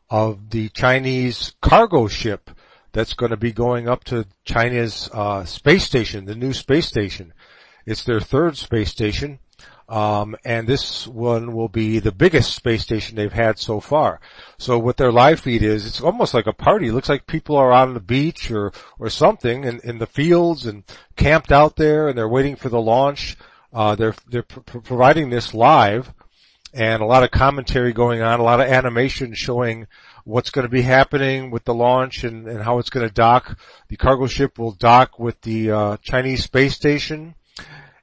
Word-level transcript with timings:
of 0.08 0.50
the 0.50 0.68
Chinese 0.70 1.54
cargo 1.60 2.08
ship 2.08 2.50
that's 2.94 3.12
going 3.12 3.30
to 3.30 3.36
be 3.36 3.52
going 3.52 3.88
up 3.88 4.04
to 4.04 4.26
China's 4.44 5.10
uh, 5.12 5.44
space 5.44 5.84
station, 5.84 6.24
the 6.24 6.34
new 6.34 6.54
space 6.54 6.86
station. 6.86 7.34
It's 7.84 8.04
their 8.04 8.20
third 8.20 8.56
space 8.56 8.88
station, 8.88 9.40
um, 9.88 10.36
and 10.44 10.66
this 10.66 11.06
one 11.06 11.52
will 11.52 11.68
be 11.68 11.98
the 11.98 12.12
biggest 12.12 12.54
space 12.54 12.82
station 12.82 13.16
they've 13.16 13.30
had 13.30 13.58
so 13.58 13.80
far. 13.80 14.20
So 14.56 14.78
what 14.78 14.96
their 14.96 15.12
live 15.12 15.40
feed 15.40 15.62
is, 15.62 15.84
it's 15.84 16.00
almost 16.00 16.32
like 16.32 16.46
a 16.46 16.54
party. 16.54 16.88
It 16.88 16.94
looks 16.94 17.10
like 17.10 17.26
people 17.26 17.56
are 17.56 17.72
on 17.72 17.92
the 17.92 18.00
beach 18.00 18.50
or 18.50 18.72
or 18.98 19.10
something 19.10 19.64
in, 19.64 19.80
in 19.84 19.98
the 19.98 20.06
fields 20.06 20.64
and 20.64 20.84
camped 21.16 21.52
out 21.52 21.76
there, 21.76 22.08
and 22.08 22.16
they're 22.16 22.28
waiting 22.28 22.56
for 22.56 22.70
the 22.70 22.80
launch. 22.80 23.36
Uh, 23.72 23.94
they're 23.96 24.14
they're 24.30 24.44
pr- 24.44 24.78
providing 24.78 25.28
this 25.28 25.52
live 25.52 26.14
and 26.74 27.02
a 27.02 27.06
lot 27.06 27.22
of 27.22 27.30
commentary 27.30 27.92
going 27.92 28.20
on, 28.20 28.40
a 28.40 28.42
lot 28.42 28.60
of 28.60 28.66
animation 28.66 29.32
showing 29.32 29.86
what's 30.24 30.50
going 30.50 30.64
to 30.64 30.70
be 30.70 30.82
happening 30.82 31.50
with 31.50 31.64
the 31.64 31.74
launch 31.74 32.24
and, 32.24 32.48
and 32.48 32.62
how 32.62 32.78
it's 32.78 32.90
going 32.90 33.06
to 33.06 33.12
dock. 33.12 33.58
The 33.88 33.96
cargo 33.96 34.26
ship 34.26 34.58
will 34.58 34.72
dock 34.72 35.18
with 35.18 35.40
the 35.42 35.70
uh, 35.70 35.96
Chinese 35.98 36.44
space 36.44 36.74
station 36.74 37.34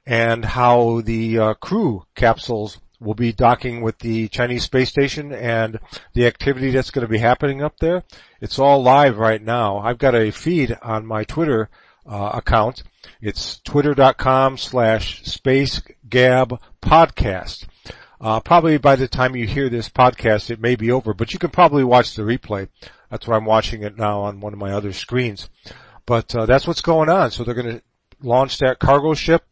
and 0.06 0.44
how 0.44 1.00
the 1.02 1.38
uh, 1.38 1.54
crew 1.54 2.04
capsules 2.14 2.78
will 3.00 3.14
be 3.14 3.32
docking 3.32 3.82
with 3.82 3.98
the 3.98 4.28
Chinese 4.28 4.64
space 4.64 4.88
station 4.88 5.32
and 5.32 5.80
the 6.14 6.26
activity 6.26 6.70
that's 6.70 6.90
going 6.90 7.06
to 7.06 7.10
be 7.10 7.18
happening 7.18 7.62
up 7.62 7.78
there. 7.78 8.04
It's 8.40 8.58
all 8.58 8.82
live 8.82 9.18
right 9.18 9.42
now. 9.42 9.78
I've 9.78 9.98
got 9.98 10.14
a 10.14 10.30
feed 10.30 10.76
on 10.82 11.04
my 11.04 11.24
Twitter 11.24 11.68
uh, 12.06 12.30
account. 12.34 12.84
It's 13.20 13.60
twitter.com 13.60 14.58
slash 14.58 15.22
spacegab 15.24 16.58
podcast. 16.80 17.66
Uh, 18.22 18.38
probably 18.38 18.78
by 18.78 18.94
the 18.94 19.08
time 19.08 19.34
you 19.34 19.48
hear 19.48 19.68
this 19.68 19.88
podcast, 19.88 20.48
it 20.48 20.60
may 20.60 20.76
be 20.76 20.92
over, 20.92 21.12
but 21.12 21.32
you 21.32 21.40
can 21.40 21.50
probably 21.50 21.82
watch 21.82 22.14
the 22.14 22.22
replay. 22.22 22.68
That's 23.10 23.26
why 23.26 23.36
I'm 23.36 23.44
watching 23.44 23.82
it 23.82 23.98
now 23.98 24.20
on 24.20 24.38
one 24.38 24.52
of 24.52 24.60
my 24.60 24.70
other 24.70 24.92
screens. 24.92 25.50
But 26.06 26.32
uh, 26.34 26.46
that's 26.46 26.64
what's 26.64 26.82
going 26.82 27.08
on. 27.08 27.32
So 27.32 27.42
they're 27.42 27.54
going 27.54 27.78
to 27.78 27.82
launch 28.22 28.58
that 28.58 28.78
cargo 28.78 29.14
ship. 29.14 29.44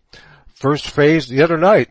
First 0.55 0.89
phase 0.89 1.27
the 1.27 1.43
other 1.43 1.57
night. 1.57 1.91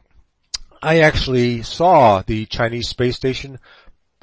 I 0.82 1.02
actually 1.02 1.64
saw 1.64 2.22
the 2.22 2.46
Chinese 2.46 2.88
space 2.88 3.18
station 3.18 3.60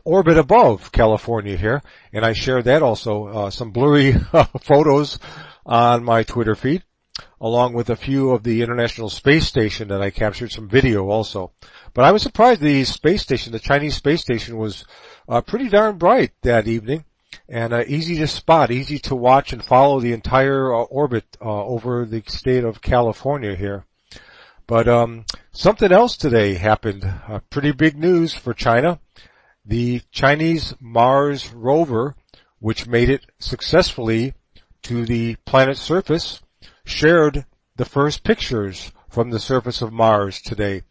orbit 0.02 0.38
above 0.38 0.92
California 0.92 1.58
here, 1.58 1.82
and 2.10 2.24
I 2.24 2.32
shared 2.32 2.64
that 2.64 2.82
also, 2.82 3.26
uh, 3.26 3.50
some 3.50 3.70
blurry 3.70 4.14
photos 4.62 5.18
on 5.66 6.04
my 6.04 6.22
Twitter 6.22 6.54
feed 6.54 6.85
along 7.40 7.74
with 7.74 7.90
a 7.90 7.96
few 7.96 8.30
of 8.30 8.42
the 8.42 8.62
International 8.62 9.08
Space 9.10 9.46
Station 9.46 9.88
that 9.88 10.02
I 10.02 10.10
captured 10.10 10.52
some 10.52 10.68
video 10.68 11.08
also. 11.08 11.52
But 11.94 12.04
I 12.04 12.12
was 12.12 12.22
surprised 12.22 12.60
the 12.60 12.84
space 12.84 13.22
station, 13.22 13.52
the 13.52 13.58
Chinese 13.58 13.96
space 13.96 14.22
station 14.22 14.56
was 14.56 14.84
uh, 15.28 15.40
pretty 15.40 15.68
darn 15.68 15.98
bright 15.98 16.32
that 16.42 16.66
evening 16.66 17.04
and 17.48 17.72
uh, 17.72 17.84
easy 17.86 18.16
to 18.16 18.26
spot, 18.26 18.70
easy 18.70 18.98
to 19.00 19.14
watch 19.14 19.52
and 19.52 19.62
follow 19.62 20.00
the 20.00 20.12
entire 20.12 20.74
uh, 20.74 20.82
orbit 20.84 21.24
uh, 21.40 21.64
over 21.64 22.04
the 22.04 22.22
state 22.26 22.64
of 22.64 22.82
California 22.82 23.54
here. 23.54 23.84
But 24.66 24.88
um, 24.88 25.24
something 25.52 25.92
else 25.92 26.16
today 26.16 26.54
happened. 26.54 27.04
Uh, 27.04 27.40
pretty 27.50 27.72
big 27.72 27.96
news 27.96 28.34
for 28.34 28.52
China. 28.52 28.98
The 29.64 30.00
Chinese 30.10 30.74
Mars 30.80 31.52
rover, 31.52 32.16
which 32.58 32.86
made 32.86 33.10
it 33.10 33.26
successfully 33.38 34.34
to 34.82 35.04
the 35.04 35.36
planet's 35.44 35.80
surface, 35.80 36.40
shared 36.86 37.44
the 37.76 37.84
first 37.84 38.24
pictures 38.24 38.92
from 39.10 39.30
the 39.30 39.40
surface 39.40 39.82
of 39.82 39.92
Mars 39.92 40.40
today. 40.40 40.82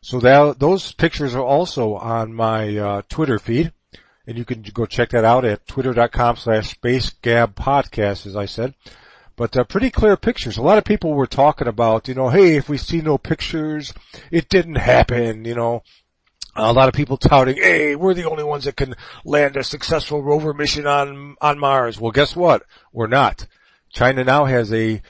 So 0.00 0.18
that, 0.20 0.58
those 0.58 0.92
pictures 0.92 1.34
are 1.34 1.44
also 1.44 1.94
on 1.94 2.32
my 2.32 2.78
uh, 2.78 3.02
Twitter 3.08 3.38
feed, 3.38 3.72
and 4.26 4.38
you 4.38 4.46
can 4.46 4.62
go 4.62 4.86
check 4.86 5.10
that 5.10 5.24
out 5.24 5.44
at 5.44 5.66
twitter.com 5.66 6.36
slash 6.36 6.74
spacegabpodcast, 6.74 8.26
as 8.26 8.36
I 8.36 8.46
said. 8.46 8.74
But 9.36 9.56
uh, 9.56 9.64
pretty 9.64 9.90
clear 9.90 10.16
pictures. 10.16 10.56
A 10.56 10.62
lot 10.62 10.78
of 10.78 10.84
people 10.84 11.12
were 11.12 11.26
talking 11.26 11.68
about, 11.68 12.08
you 12.08 12.14
know, 12.14 12.28
hey, 12.28 12.56
if 12.56 12.68
we 12.68 12.78
see 12.78 13.00
no 13.00 13.18
pictures, 13.18 13.92
it 14.30 14.48
didn't 14.48 14.76
happen, 14.76 15.44
you 15.44 15.54
know. 15.54 15.82
A 16.56 16.72
lot 16.72 16.88
of 16.88 16.94
people 16.94 17.16
touting, 17.16 17.56
hey, 17.56 17.94
we're 17.94 18.12
the 18.12 18.28
only 18.28 18.42
ones 18.44 18.64
that 18.64 18.76
can 18.76 18.96
land 19.24 19.56
a 19.56 19.62
successful 19.62 20.22
rover 20.22 20.52
mission 20.52 20.86
on, 20.86 21.36
on 21.40 21.58
Mars. 21.58 22.00
Well, 22.00 22.10
guess 22.10 22.34
what? 22.34 22.64
We're 22.92 23.06
not. 23.06 23.46
China 23.92 24.24
now 24.24 24.44
has 24.44 24.72
a 24.72 25.00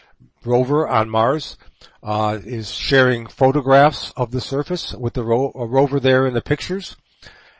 rover 0.45 0.89
on 0.89 1.11
Mars 1.11 1.57
uh, 2.03 2.39
is 2.45 2.71
sharing 2.71 3.27
photographs 3.27 4.13
of 4.17 4.31
the 4.31 4.41
surface 4.41 4.93
with 4.95 5.15
the 5.15 5.25
ro- 5.25 5.53
rover 5.55 6.01
there 6.01 6.27
in 6.27 6.35
the 6.35 6.41
pictures. 6.41 6.97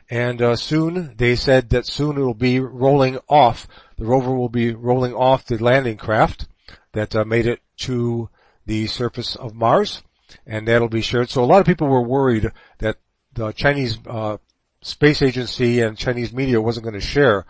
And 0.09 0.41
uh, 0.41 0.55
soon, 0.55 1.15
they 1.15 1.35
said 1.35 1.69
that 1.69 1.85
soon 1.85 2.17
it 2.17 2.21
will 2.21 2.33
be 2.33 2.59
rolling 2.59 3.19
off. 3.29 3.67
The 3.97 4.05
rover 4.05 4.35
will 4.35 4.49
be 4.49 4.73
rolling 4.73 5.13
off 5.13 5.45
the 5.45 5.57
landing 5.57 5.97
craft 5.97 6.47
that 6.91 7.15
uh, 7.15 7.23
made 7.23 7.45
it 7.45 7.61
to 7.77 8.29
the 8.65 8.87
surface 8.87 9.35
of 9.35 9.55
Mars, 9.55 10.03
and 10.45 10.67
that'll 10.67 10.89
be 10.89 11.01
shared. 11.01 11.29
So 11.29 11.43
a 11.43 11.45
lot 11.45 11.61
of 11.61 11.65
people 11.65 11.87
were 11.87 12.01
worried 12.01 12.51
that 12.79 12.97
the 13.33 13.51
Chinese 13.53 13.99
uh, 14.05 14.37
space 14.81 15.21
agency 15.21 15.79
and 15.79 15.97
Chinese 15.97 16.33
media 16.33 16.61
wasn't 16.61 16.83
going 16.83 16.99
to 16.99 17.01
share 17.01 17.45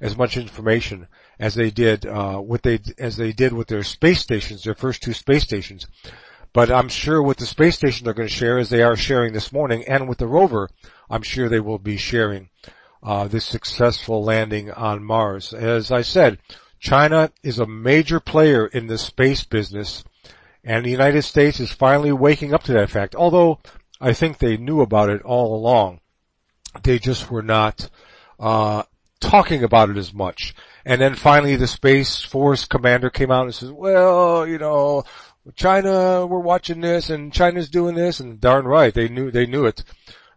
as 0.00 0.16
much 0.16 0.36
information 0.36 1.06
as 1.38 1.54
they 1.54 1.70
did 1.70 2.06
uh, 2.06 2.38
what 2.38 2.62
they 2.62 2.80
as 2.98 3.16
they 3.16 3.32
did 3.32 3.52
with 3.52 3.68
their 3.68 3.82
space 3.82 4.20
stations, 4.20 4.62
their 4.62 4.74
first 4.74 5.02
two 5.02 5.12
space 5.12 5.42
stations. 5.42 5.86
But 6.52 6.70
I'm 6.70 6.88
sure 6.88 7.22
with 7.22 7.38
the 7.38 7.46
space 7.46 7.76
station 7.76 8.04
they're 8.04 8.14
going 8.14 8.28
to 8.28 8.34
share, 8.34 8.58
as 8.58 8.68
they 8.68 8.82
are 8.82 8.96
sharing 8.96 9.32
this 9.32 9.52
morning, 9.52 9.84
and 9.88 10.08
with 10.08 10.18
the 10.18 10.26
rover, 10.26 10.68
I'm 11.08 11.22
sure 11.22 11.48
they 11.48 11.60
will 11.60 11.78
be 11.78 11.96
sharing 11.96 12.50
uh, 13.02 13.26
this 13.26 13.44
successful 13.44 14.22
landing 14.22 14.70
on 14.70 15.02
Mars. 15.02 15.54
As 15.54 15.90
I 15.90 16.02
said, 16.02 16.38
China 16.78 17.32
is 17.42 17.58
a 17.58 17.66
major 17.66 18.20
player 18.20 18.66
in 18.66 18.86
the 18.86 18.98
space 18.98 19.44
business, 19.44 20.04
and 20.62 20.84
the 20.84 20.90
United 20.90 21.22
States 21.22 21.58
is 21.58 21.72
finally 21.72 22.12
waking 22.12 22.52
up 22.52 22.64
to 22.64 22.72
that 22.72 22.90
fact. 22.90 23.14
Although 23.14 23.60
I 24.00 24.12
think 24.12 24.38
they 24.38 24.56
knew 24.56 24.80
about 24.80 25.08
it 25.08 25.22
all 25.22 25.54
along, 25.54 26.00
they 26.82 26.98
just 26.98 27.30
were 27.30 27.42
not 27.42 27.88
uh, 28.38 28.82
talking 29.22 29.64
about 29.64 29.88
it 29.88 29.96
as 29.96 30.12
much. 30.12 30.54
And 30.84 31.00
then 31.00 31.14
finally 31.14 31.56
the 31.56 31.66
Space 31.66 32.20
Force 32.20 32.66
commander 32.66 33.08
came 33.08 33.30
out 33.30 33.44
and 33.44 33.54
says, 33.54 33.70
well, 33.70 34.46
you 34.46 34.58
know, 34.58 35.04
China, 35.54 36.26
we're 36.26 36.40
watching 36.40 36.80
this 36.80 37.08
and 37.08 37.32
China's 37.32 37.70
doing 37.70 37.94
this 37.94 38.20
and 38.20 38.40
darn 38.40 38.66
right, 38.66 38.92
they 38.92 39.08
knew, 39.08 39.30
they 39.30 39.46
knew 39.46 39.64
it. 39.66 39.84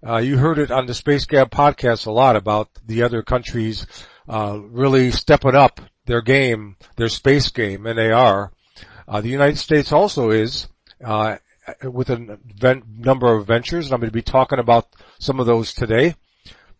Uh, 0.07 0.17
you 0.17 0.37
heard 0.37 0.59
it 0.59 0.71
on 0.71 0.85
the 0.85 0.93
Space 0.93 1.25
Gab 1.25 1.49
podcast 1.49 2.05
a 2.05 2.11
lot 2.11 2.35
about 2.35 2.69
the 2.85 3.01
other 3.01 3.23
countries, 3.23 3.87
uh, 4.29 4.59
really 4.61 5.11
stepping 5.11 5.55
up 5.55 5.81
their 6.05 6.21
game, 6.21 6.77
their 6.95 7.09
space 7.09 7.49
game, 7.49 7.87
and 7.87 7.97
they 7.97 8.11
are. 8.11 8.51
Uh, 9.07 9.21
the 9.21 9.29
United 9.29 9.57
States 9.57 9.91
also 9.91 10.29
is, 10.29 10.67
uh, 11.03 11.37
with 11.81 12.11
a 12.11 12.39
number 12.97 13.33
of 13.33 13.47
ventures, 13.47 13.85
and 13.85 13.93
I'm 13.93 13.99
going 13.99 14.11
to 14.11 14.13
be 14.13 14.21
talking 14.21 14.59
about 14.59 14.87
some 15.19 15.39
of 15.39 15.47
those 15.47 15.73
today. 15.73 16.13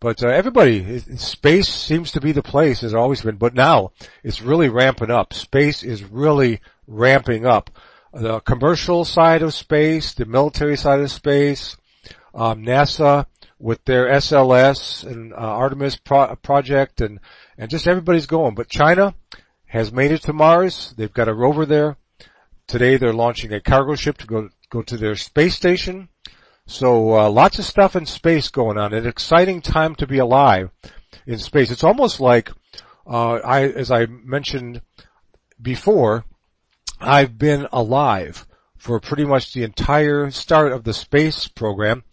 But 0.06 0.22
uh, 0.22 0.28
everybody, 0.28 1.00
space 1.18 1.68
seems 1.68 2.12
to 2.12 2.22
be 2.22 2.32
the 2.32 2.44
place, 2.44 2.84
as 2.84 2.94
always 2.94 3.24
been. 3.24 3.38
But 3.38 3.56
now 3.56 3.92
it's 4.24 4.40
really 4.40 4.70
ramping 4.70 5.10
up. 5.10 5.34
Space 5.34 5.82
is 5.82 6.04
really 6.04 6.62
ramping 6.86 7.48
up. 7.48 7.72
The 8.14 8.40
commercial 8.42 9.04
side 9.04 9.42
of 9.42 9.56
space, 9.56 10.14
the 10.14 10.28
military 10.28 10.78
side 10.78 11.00
of 11.00 11.10
space, 11.10 11.76
um, 12.36 12.64
NASA 12.64 13.26
with 13.58 13.84
their 13.86 14.06
SLS 14.06 15.04
and 15.10 15.34
uh, 15.34 15.38
Artemis 15.38 15.96
pro- 15.96 16.36
project, 16.36 17.02
and 17.02 17.20
and 17.58 17.72
just 17.72 17.88
everybody's 17.88 18.28
going. 18.28 18.54
But 18.54 18.70
China 18.70 19.16
has 19.66 19.92
made 19.92 20.12
it 20.12 20.22
to 20.26 20.34
Mars. 20.34 20.94
They've 20.96 21.12
got 21.12 21.30
a 21.30 21.34
rover 21.34 21.66
there. 21.66 21.98
Today 22.68 22.98
they're 22.98 23.12
launching 23.12 23.52
a 23.54 23.60
cargo 23.60 23.96
ship 23.96 24.20
to 24.20 24.28
go 24.28 24.50
go 24.70 24.84
to 24.84 24.98
their 24.98 25.16
space 25.16 25.56
station. 25.56 26.10
So 26.68 27.18
uh, 27.18 27.30
lots 27.30 27.60
of 27.60 27.66
stuff 27.66 27.96
in 27.96 28.06
space 28.06 28.50
going 28.50 28.78
on. 28.78 28.94
An 28.94 29.06
exciting 29.06 29.62
time 29.62 29.96
to 29.96 30.08
be 30.08 30.18
alive 30.18 30.72
in 31.28 31.38
space. 31.38 31.70
It's 31.70 31.84
almost 31.84 32.20
like 32.20 32.52
uh, 33.06 33.36
I, 33.36 33.64
as 33.64 33.92
I 33.92 34.08
mentioned 34.08 34.82
before, 35.62 36.26
I've 37.00 37.38
been 37.38 37.68
alive 37.72 38.48
for 38.78 39.00
pretty 39.00 39.26
much 39.26 39.54
the 39.54 39.64
entire 39.64 40.32
start 40.32 40.72
of 40.72 40.84
the 40.84 40.94
space 40.94 41.48
program 41.48 42.04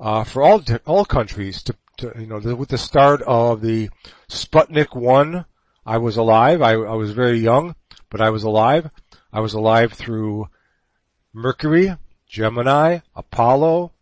uh, 0.00 0.24
for 0.24 0.42
all 0.42 0.62
all 0.84 1.04
countries. 1.04 1.62
To, 1.64 1.76
to 1.98 2.12
you 2.18 2.26
know, 2.26 2.40
the, 2.40 2.56
with 2.56 2.70
the 2.70 2.78
start 2.78 3.22
of 3.22 3.60
the 3.60 3.88
Sputnik 4.28 4.96
one, 4.96 5.44
I 5.86 5.98
was 5.98 6.16
alive. 6.16 6.60
I, 6.60 6.72
I 6.72 6.94
was 6.94 7.12
very 7.12 7.38
young, 7.38 7.76
but 8.10 8.20
I 8.20 8.30
was 8.30 8.42
alive. 8.42 8.90
I 9.32 9.40
was 9.40 9.54
alive 9.54 9.92
through 9.92 10.48
Mercury, 11.32 11.94
Gemini, 12.32 13.00
Apollo, 13.14 13.92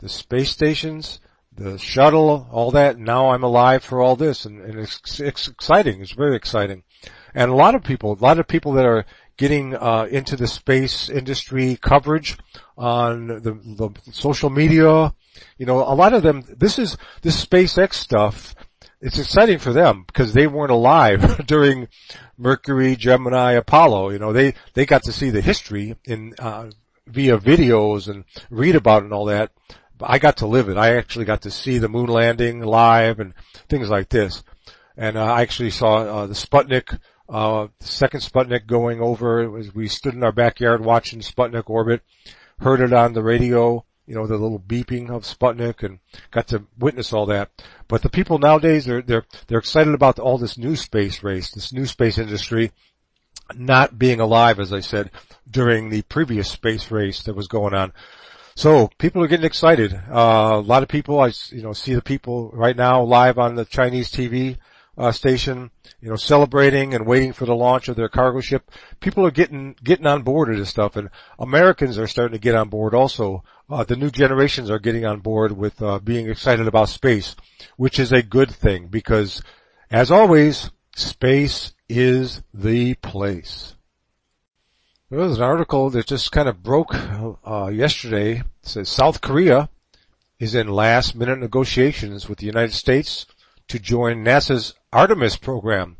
the 0.00 0.08
space 0.08 0.50
stations, 0.50 1.20
the 1.54 1.78
shuttle, 1.78 2.48
all 2.50 2.72
that. 2.72 2.98
Now 2.98 3.30
I'm 3.30 3.44
alive 3.44 3.84
for 3.84 4.00
all 4.00 4.16
this, 4.16 4.44
and, 4.44 4.60
and 4.60 4.80
it's, 4.80 5.20
it's, 5.20 5.46
exciting. 5.46 6.00
It's 6.00 6.10
very 6.10 6.34
exciting, 6.34 6.82
and 7.32 7.48
a 7.48 7.54
lot 7.54 7.76
of 7.76 7.84
people, 7.84 8.12
a 8.12 8.24
lot 8.24 8.40
of 8.40 8.48
people 8.48 8.72
that 8.72 8.86
are 8.86 9.06
getting 9.36 9.76
uh, 9.76 10.08
into 10.10 10.34
the 10.34 10.48
space 10.48 11.08
industry 11.08 11.78
coverage 11.80 12.36
on 12.76 13.28
the, 13.28 13.52
the 13.52 13.90
social 14.10 14.50
media. 14.50 15.14
You 15.56 15.66
know, 15.66 15.78
a 15.78 15.94
lot 15.94 16.12
of 16.12 16.24
them. 16.24 16.42
This 16.48 16.76
is 16.76 16.96
this 17.22 17.44
SpaceX 17.44 17.94
stuff. 17.94 18.56
It's 19.00 19.18
exciting 19.18 19.60
for 19.60 19.72
them 19.72 20.02
because 20.08 20.32
they 20.32 20.48
weren't 20.48 20.72
alive 20.72 21.40
during 21.46 21.86
Mercury, 22.36 22.96
Gemini, 22.96 23.52
Apollo. 23.52 24.10
You 24.10 24.18
know, 24.18 24.32
they 24.32 24.54
they 24.74 24.86
got 24.86 25.04
to 25.04 25.12
see 25.12 25.30
the 25.30 25.40
history 25.40 25.96
in 26.04 26.34
uh, 26.40 26.70
via 27.06 27.38
videos 27.38 28.08
and 28.08 28.24
read 28.50 28.76
about 28.76 29.02
it 29.02 29.04
and 29.06 29.12
all 29.12 29.26
that. 29.26 29.50
But 29.98 30.10
I 30.10 30.18
got 30.18 30.38
to 30.38 30.46
live 30.46 30.68
it. 30.68 30.76
I 30.76 30.96
actually 30.96 31.26
got 31.26 31.42
to 31.42 31.50
see 31.50 31.78
the 31.78 31.88
moon 31.88 32.08
landing 32.08 32.60
live 32.60 33.20
and 33.20 33.34
things 33.68 33.90
like 33.90 34.08
this. 34.08 34.42
And 34.96 35.16
uh, 35.16 35.24
I 35.24 35.42
actually 35.42 35.70
saw 35.70 35.96
uh, 35.96 36.26
the 36.26 36.34
Sputnik, 36.34 36.98
uh, 37.28 37.68
second 37.80 38.20
Sputnik 38.20 38.66
going 38.66 39.00
over. 39.00 39.48
Was, 39.50 39.74
we 39.74 39.88
stood 39.88 40.14
in 40.14 40.24
our 40.24 40.32
backyard 40.32 40.84
watching 40.84 41.20
Sputnik 41.20 41.68
orbit, 41.68 42.02
heard 42.60 42.80
it 42.80 42.92
on 42.92 43.12
the 43.12 43.22
radio, 43.22 43.84
you 44.06 44.14
know, 44.14 44.26
the 44.26 44.36
little 44.36 44.58
beeping 44.58 45.10
of 45.10 45.22
Sputnik 45.22 45.82
and 45.82 45.98
got 46.30 46.48
to 46.48 46.64
witness 46.78 47.12
all 47.12 47.26
that. 47.26 47.50
But 47.86 48.02
the 48.02 48.10
people 48.10 48.38
nowadays, 48.38 48.86
they're, 48.86 49.02
they're, 49.02 49.26
they're 49.46 49.58
excited 49.58 49.94
about 49.94 50.18
all 50.18 50.38
this 50.38 50.58
new 50.58 50.76
space 50.76 51.22
race, 51.22 51.50
this 51.50 51.72
new 51.72 51.86
space 51.86 52.18
industry 52.18 52.72
not 53.58 53.98
being 53.98 54.20
alive, 54.20 54.60
as 54.60 54.72
I 54.72 54.80
said, 54.80 55.10
during 55.50 55.90
the 55.90 56.02
previous 56.02 56.48
space 56.48 56.90
race 56.90 57.22
that 57.22 57.34
was 57.34 57.48
going 57.48 57.74
on. 57.74 57.92
So 58.54 58.90
people 58.98 59.22
are 59.22 59.28
getting 59.28 59.46
excited. 59.46 59.94
Uh, 59.94 60.52
a 60.54 60.60
lot 60.60 60.82
of 60.82 60.88
people, 60.88 61.20
I 61.20 61.32
you 61.50 61.62
know 61.62 61.72
see 61.72 61.94
the 61.94 62.02
people 62.02 62.50
right 62.52 62.76
now 62.76 63.02
live 63.02 63.38
on 63.38 63.54
the 63.54 63.64
Chinese 63.64 64.10
TV 64.10 64.58
uh, 64.98 65.12
station, 65.12 65.70
you 66.00 66.10
know, 66.10 66.16
celebrating 66.16 66.94
and 66.94 67.06
waiting 67.06 67.32
for 67.32 67.46
the 67.46 67.54
launch 67.54 67.88
of 67.88 67.96
their 67.96 68.08
cargo 68.08 68.40
ship. 68.40 68.70
People 69.00 69.24
are 69.24 69.30
getting 69.30 69.74
getting 69.82 70.06
on 70.06 70.22
board 70.22 70.50
of 70.50 70.58
this 70.58 70.68
stuff, 70.68 70.96
and 70.96 71.08
Americans 71.38 71.98
are 71.98 72.06
starting 72.06 72.34
to 72.34 72.42
get 72.42 72.54
on 72.54 72.68
board 72.68 72.94
also. 72.94 73.42
Uh, 73.70 73.84
the 73.84 73.96
new 73.96 74.10
generations 74.10 74.68
are 74.68 74.78
getting 74.78 75.06
on 75.06 75.20
board 75.20 75.52
with 75.52 75.80
uh, 75.80 75.98
being 76.00 76.28
excited 76.28 76.66
about 76.66 76.88
space, 76.88 77.36
which 77.76 77.98
is 77.98 78.12
a 78.12 78.22
good 78.22 78.50
thing 78.50 78.88
because, 78.88 79.42
as 79.90 80.10
always, 80.10 80.70
space 80.94 81.72
is 81.88 82.42
the 82.52 82.94
place. 82.94 83.74
There 85.10 85.18
was 85.18 85.38
an 85.38 85.42
article 85.42 85.90
that 85.90 86.06
just 86.06 86.30
kind 86.30 86.48
of 86.48 86.62
broke 86.62 86.94
uh, 86.94 87.70
yesterday. 87.72 88.38
It 88.38 88.46
says 88.62 88.88
South 88.88 89.20
Korea 89.20 89.68
is 90.38 90.54
in 90.54 90.68
last 90.68 91.14
minute 91.14 91.38
negotiations 91.38 92.28
with 92.28 92.38
the 92.38 92.46
United 92.46 92.72
States 92.72 93.26
to 93.68 93.78
join 93.78 94.24
NASA's 94.24 94.74
Artemis 94.92 95.36
program. 95.36 95.96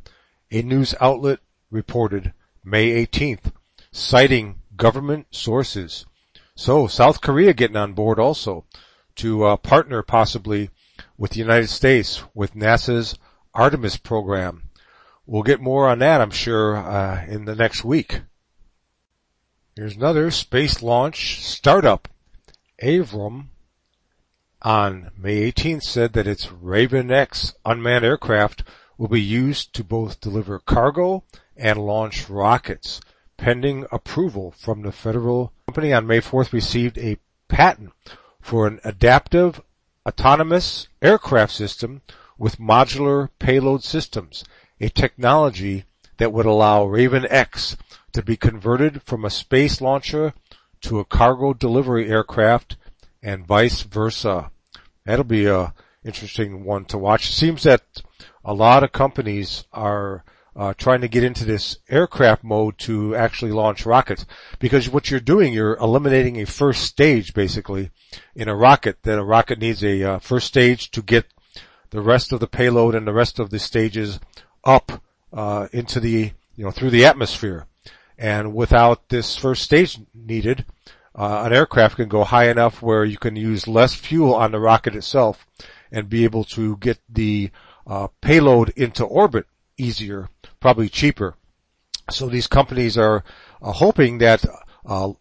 A 0.50 0.62
news 0.62 0.94
outlet 1.00 1.40
reported 1.70 2.32
May 2.64 3.04
18th, 3.04 3.52
citing 3.92 4.60
government 4.76 5.26
sources. 5.30 6.06
So 6.54 6.86
South 6.86 7.20
Korea 7.20 7.52
getting 7.52 7.76
on 7.76 7.92
board 7.92 8.18
also 8.18 8.64
to 9.16 9.44
uh, 9.44 9.56
partner 9.56 10.02
possibly 10.02 10.70
with 11.18 11.32
the 11.32 11.38
United 11.38 11.68
States 11.68 12.22
with 12.34 12.54
NASA's 12.54 13.18
Artemis 13.54 13.96
program. 13.96 14.69
We'll 15.30 15.44
get 15.44 15.60
more 15.60 15.88
on 15.88 16.00
that, 16.00 16.20
I'm 16.20 16.32
sure, 16.32 16.76
uh, 16.76 17.24
in 17.24 17.44
the 17.44 17.54
next 17.54 17.84
week. 17.84 18.22
Here's 19.76 19.94
another 19.94 20.32
space 20.32 20.82
launch 20.82 21.40
startup. 21.44 22.08
Avram 22.82 23.44
on 24.60 25.12
May 25.16 25.52
18th 25.52 25.84
said 25.84 26.14
that 26.14 26.26
its 26.26 26.46
Ravn 26.46 27.12
X 27.12 27.54
unmanned 27.64 28.04
aircraft 28.04 28.64
will 28.98 29.06
be 29.06 29.20
used 29.20 29.72
to 29.74 29.84
both 29.84 30.20
deliver 30.20 30.58
cargo 30.58 31.22
and 31.56 31.78
launch 31.78 32.28
rockets. 32.28 33.00
Pending 33.36 33.86
approval 33.92 34.52
from 34.58 34.82
the 34.82 34.90
federal 34.90 35.52
company 35.68 35.92
on 35.92 36.08
May 36.08 36.20
4th 36.20 36.52
received 36.52 36.98
a 36.98 37.18
patent 37.46 37.92
for 38.40 38.66
an 38.66 38.80
adaptive 38.82 39.62
autonomous 40.04 40.88
aircraft 41.00 41.52
system 41.52 42.02
with 42.36 42.58
modular 42.58 43.28
payload 43.38 43.84
systems, 43.84 44.42
a 44.80 44.88
technology 44.88 45.84
that 46.16 46.32
would 46.32 46.46
allow 46.46 46.84
Ravn 46.84 47.26
X 47.28 47.76
to 48.12 48.22
be 48.22 48.36
converted 48.36 49.02
from 49.02 49.24
a 49.24 49.30
space 49.30 49.80
launcher 49.80 50.34
to 50.82 50.98
a 50.98 51.04
cargo 51.04 51.52
delivery 51.52 52.08
aircraft 52.10 52.76
and 53.22 53.46
vice 53.46 53.82
versa. 53.82 54.50
That'll 55.04 55.24
be 55.24 55.46
a 55.46 55.74
interesting 56.04 56.64
one 56.64 56.86
to 56.86 56.98
watch. 56.98 57.28
It 57.28 57.32
seems 57.32 57.62
that 57.64 57.82
a 58.44 58.54
lot 58.54 58.82
of 58.82 58.92
companies 58.92 59.64
are 59.72 60.24
uh, 60.56 60.74
trying 60.74 61.00
to 61.02 61.08
get 61.08 61.22
into 61.22 61.44
this 61.44 61.78
aircraft 61.88 62.42
mode 62.42 62.76
to 62.78 63.14
actually 63.14 63.52
launch 63.52 63.86
rockets 63.86 64.26
because 64.58 64.88
what 64.88 65.10
you're 65.10 65.20
doing, 65.20 65.52
you're 65.52 65.76
eliminating 65.76 66.40
a 66.40 66.46
first 66.46 66.82
stage 66.82 67.34
basically 67.34 67.90
in 68.34 68.48
a 68.48 68.56
rocket. 68.56 69.02
That 69.02 69.18
a 69.18 69.24
rocket 69.24 69.58
needs 69.58 69.84
a 69.84 70.02
uh, 70.02 70.18
first 70.18 70.46
stage 70.46 70.90
to 70.92 71.02
get 71.02 71.26
the 71.90 72.00
rest 72.00 72.32
of 72.32 72.40
the 72.40 72.46
payload 72.46 72.94
and 72.94 73.06
the 73.06 73.12
rest 73.12 73.38
of 73.38 73.50
the 73.50 73.58
stages 73.58 74.20
up 74.64 75.02
uh, 75.32 75.68
into 75.72 76.00
the 76.00 76.32
you 76.56 76.64
know 76.64 76.70
through 76.70 76.90
the 76.90 77.06
atmosphere. 77.06 77.66
And 78.18 78.54
without 78.54 79.08
this 79.08 79.34
first 79.34 79.62
stage 79.62 79.98
needed, 80.14 80.66
uh, 81.14 81.44
an 81.46 81.54
aircraft 81.54 81.96
can 81.96 82.08
go 82.08 82.22
high 82.22 82.50
enough 82.50 82.82
where 82.82 83.04
you 83.04 83.16
can 83.16 83.34
use 83.34 83.66
less 83.66 83.94
fuel 83.94 84.34
on 84.34 84.52
the 84.52 84.60
rocket 84.60 84.94
itself 84.94 85.46
and 85.90 86.08
be 86.08 86.24
able 86.24 86.44
to 86.44 86.76
get 86.76 86.98
the 87.08 87.50
uh, 87.86 88.08
payload 88.20 88.70
into 88.76 89.04
orbit 89.04 89.46
easier, 89.78 90.28
probably 90.60 90.88
cheaper. 90.88 91.34
So 92.10 92.28
these 92.28 92.46
companies 92.46 92.98
are 92.98 93.24
uh, 93.62 93.72
hoping 93.72 94.18
that 94.18 94.44
uh, 94.84 95.12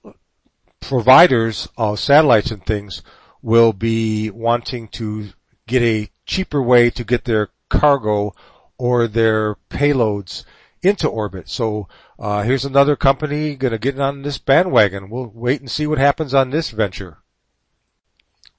providers 0.79 1.69
of 1.77 1.99
satellites 1.99 2.51
and 2.51 2.65
things 2.65 3.01
will 3.41 3.73
be 3.73 4.29
wanting 4.29 4.87
to 4.89 5.29
get 5.67 5.81
a 5.81 6.09
cheaper 6.25 6.61
way 6.61 6.89
to 6.89 7.03
get 7.03 7.25
their 7.25 7.49
cargo 7.69 8.33
or 8.79 9.07
their 9.07 9.55
payloads 9.69 10.45
into 10.81 11.07
orbit. 11.07 11.49
So 11.49 11.87
uh, 12.17 12.43
here's 12.43 12.65
another 12.65 12.95
company 12.95 13.55
going 13.55 13.73
to 13.73 13.77
get 13.77 13.99
on 13.99 14.23
this 14.23 14.39
bandwagon. 14.39 15.09
We'll 15.09 15.31
wait 15.35 15.59
and 15.59 15.69
see 15.69 15.85
what 15.85 15.99
happens 15.99 16.33
on 16.33 16.49
this 16.49 16.71
venture. 16.71 17.17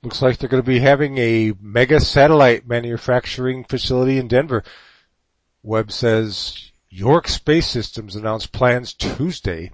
Looks 0.03 0.23
like 0.23 0.39
they're 0.39 0.49
going 0.49 0.63
to 0.63 0.67
be 0.67 0.81
having 0.81 1.19
a 1.19 1.55
mega 1.61 2.01
satellite 2.01 2.69
manufacturing 2.69 3.65
facility 3.65 4.19
in 4.19 4.29
Denver. 4.29 4.63
Webb 5.63 5.91
says 5.91 6.71
York 6.89 7.27
Space 7.29 7.67
Systems 7.67 8.17
announced 8.17 8.53
plans 8.53 8.95
Tuesday 8.95 9.73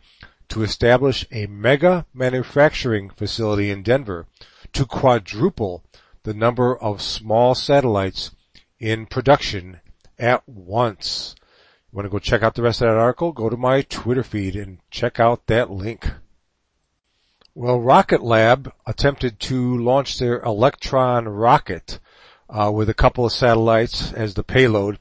to 0.48 0.62
establish 0.62 1.26
a 1.32 1.46
mega 1.46 2.06
manufacturing 2.14 3.10
facility 3.10 3.70
in 3.70 3.82
Denver 3.82 4.26
to 4.72 4.84
quadruple 4.84 5.84
the 6.22 6.34
number 6.34 6.76
of 6.76 7.02
small 7.02 7.54
satellites 7.54 8.32
in 8.78 9.06
production 9.06 9.80
at 10.18 10.48
once 10.48 11.34
You 11.92 11.96
want 11.96 12.06
to 12.06 12.10
go 12.10 12.18
check 12.18 12.42
out 12.42 12.54
the 12.54 12.62
rest 12.62 12.80
of 12.80 12.88
that 12.88 12.96
article, 12.96 13.32
go 13.32 13.48
to 13.48 13.56
my 13.56 13.82
Twitter 13.82 14.22
feed 14.22 14.56
and 14.56 14.78
check 14.90 15.20
out 15.20 15.46
that 15.46 15.70
link. 15.70 16.10
Well, 17.54 17.80
Rocket 17.80 18.22
Lab 18.22 18.72
attempted 18.86 19.40
to 19.40 19.78
launch 19.78 20.18
their 20.18 20.40
Electron 20.40 21.26
rocket 21.26 21.98
uh, 22.50 22.70
with 22.70 22.90
a 22.90 22.94
couple 22.94 23.24
of 23.24 23.32
satellites 23.32 24.12
as 24.12 24.34
the 24.34 24.42
payload, 24.42 24.98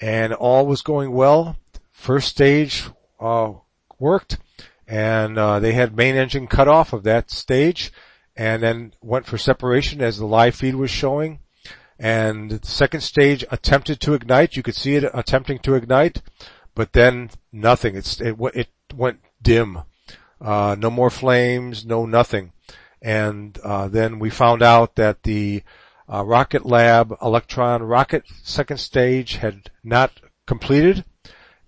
and 0.00 0.34
all 0.34 0.66
was 0.66 0.82
going 0.82 1.12
well. 1.12 1.56
First 1.90 2.28
stage 2.28 2.84
uh, 3.18 3.52
worked, 3.98 4.38
and 4.86 5.38
uh, 5.38 5.58
they 5.58 5.72
had 5.72 5.96
main 5.96 6.16
engine 6.16 6.46
cut 6.46 6.68
off 6.68 6.92
of 6.92 7.02
that 7.04 7.30
stage, 7.30 7.92
and 8.36 8.62
then 8.62 8.92
went 9.00 9.26
for 9.26 9.38
separation 9.38 10.02
as 10.02 10.18
the 10.18 10.26
live 10.26 10.54
feed 10.54 10.74
was 10.74 10.90
showing 10.90 11.38
and 12.00 12.50
the 12.50 12.66
second 12.66 13.02
stage 13.02 13.44
attempted 13.50 14.00
to 14.00 14.14
ignite. 14.14 14.56
You 14.56 14.62
could 14.62 14.74
see 14.74 14.96
it 14.96 15.04
attempting 15.12 15.58
to 15.60 15.74
ignite, 15.74 16.22
but 16.74 16.94
then 16.94 17.30
nothing. 17.52 17.94
It's, 17.94 18.20
it, 18.20 18.36
it 18.54 18.68
went 18.94 19.20
dim. 19.42 19.82
Uh, 20.40 20.74
no 20.78 20.88
more 20.88 21.10
flames, 21.10 21.84
no 21.84 22.06
nothing. 22.06 22.52
and 23.02 23.58
uh, 23.62 23.88
then 23.88 24.18
we 24.18 24.30
found 24.30 24.62
out 24.62 24.96
that 24.96 25.22
the 25.22 25.62
uh, 26.12 26.24
Rocket 26.24 26.66
Lab 26.66 27.14
Electron 27.22 27.82
rocket 27.82 28.24
second 28.42 28.78
stage 28.78 29.36
had 29.36 29.70
not 29.84 30.10
completed 30.46 31.04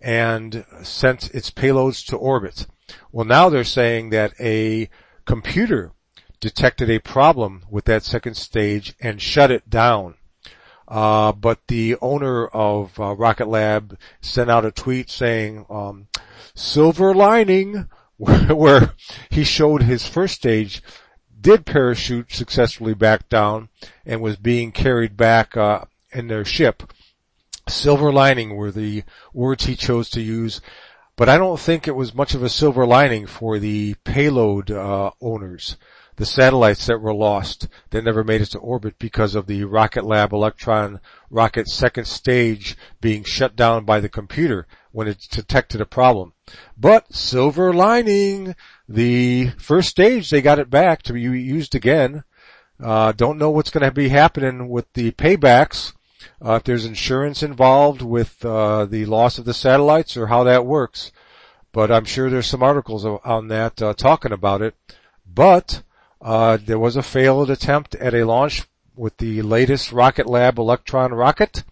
and 0.00 0.64
sent 0.82 1.30
its 1.34 1.50
payloads 1.50 2.04
to 2.06 2.16
orbit. 2.16 2.66
Well, 3.12 3.26
now 3.26 3.48
they're 3.48 3.64
saying 3.64 4.10
that 4.10 4.32
a 4.40 4.88
computer 5.26 5.92
detected 6.40 6.90
a 6.90 6.98
problem 6.98 7.64
with 7.70 7.84
that 7.84 8.02
second 8.02 8.36
stage 8.36 8.94
and 9.00 9.22
shut 9.22 9.50
it 9.50 9.70
down. 9.70 10.14
Uh, 10.92 11.32
but 11.32 11.58
the 11.68 11.96
owner 12.02 12.46
of 12.48 13.00
uh, 13.00 13.16
Rocket 13.16 13.48
Lab 13.48 13.98
sent 14.20 14.50
out 14.50 14.66
a 14.66 14.70
tweet 14.70 15.08
saying, 15.08 15.64
um, 15.70 16.06
silver 16.54 17.14
lining, 17.14 17.88
where 18.18 18.92
he 19.30 19.42
showed 19.42 19.82
his 19.82 20.06
first 20.06 20.34
stage 20.34 20.82
did 21.40 21.64
parachute 21.64 22.30
successfully 22.30 22.92
back 22.92 23.26
down 23.30 23.70
and 24.04 24.20
was 24.20 24.36
being 24.36 24.70
carried 24.70 25.16
back 25.16 25.56
uh, 25.56 25.80
in 26.12 26.28
their 26.28 26.44
ship. 26.44 26.82
Silver 27.66 28.12
lining 28.12 28.54
were 28.54 28.70
the 28.70 29.02
words 29.32 29.64
he 29.64 29.74
chose 29.74 30.10
to 30.10 30.20
use, 30.20 30.60
but 31.16 31.26
I 31.26 31.38
don't 31.38 31.58
think 31.58 31.88
it 31.88 31.96
was 31.96 32.14
much 32.14 32.34
of 32.34 32.42
a 32.42 32.50
silver 32.50 32.86
lining 32.86 33.26
for 33.26 33.58
the 33.58 33.94
payload 34.04 34.70
uh, 34.70 35.12
owners 35.22 35.78
the 36.16 36.26
satellites 36.26 36.86
that 36.86 37.00
were 37.00 37.14
lost 37.14 37.68
that 37.90 38.04
never 38.04 38.22
made 38.22 38.40
it 38.40 38.50
to 38.50 38.58
orbit 38.58 38.98
because 38.98 39.34
of 39.34 39.46
the 39.46 39.64
Rocket 39.64 40.04
Lab 40.04 40.32
Electron 40.32 41.00
rocket 41.30 41.68
second 41.68 42.06
stage 42.06 42.76
being 43.00 43.24
shut 43.24 43.56
down 43.56 43.84
by 43.84 44.00
the 44.00 44.08
computer 44.08 44.66
when 44.92 45.08
it 45.08 45.26
detected 45.30 45.80
a 45.80 45.86
problem. 45.86 46.34
But 46.76 47.14
silver 47.14 47.72
lining, 47.72 48.54
the 48.88 49.50
first 49.58 49.88
stage 49.88 50.30
they 50.30 50.42
got 50.42 50.58
it 50.58 50.70
back 50.70 51.02
to 51.02 51.14
be 51.14 51.22
used 51.22 51.74
again. 51.74 52.24
Uh, 52.82 53.12
don't 53.12 53.38
know 53.38 53.50
what's 53.50 53.70
going 53.70 53.84
to 53.84 53.92
be 53.92 54.08
happening 54.08 54.68
with 54.68 54.92
the 54.92 55.12
paybacks. 55.12 55.94
Uh, 56.44 56.54
if 56.54 56.64
there's 56.64 56.84
insurance 56.84 57.42
involved 57.42 58.02
with 58.02 58.44
uh, 58.44 58.84
the 58.84 59.06
loss 59.06 59.38
of 59.38 59.44
the 59.44 59.54
satellites 59.54 60.16
or 60.16 60.26
how 60.26 60.44
that 60.44 60.66
works. 60.66 61.12
But 61.72 61.90
I'm 61.90 62.04
sure 62.04 62.28
there's 62.28 62.46
some 62.46 62.62
articles 62.62 63.04
on 63.04 63.48
that 63.48 63.80
uh, 63.80 63.94
talking 63.94 64.32
about 64.32 64.60
it. 64.60 64.74
But 65.26 65.82
uh, 66.22 66.56
there 66.64 66.78
was 66.78 66.96
a 66.96 67.02
failed 67.02 67.50
attempt 67.50 67.94
at 67.96 68.14
a 68.14 68.24
launch 68.24 68.64
with 68.94 69.16
the 69.16 69.42
latest 69.42 69.92
Rocket 69.92 70.26
Lab 70.26 70.58
Electron 70.58 71.12
rocket, 71.12 71.64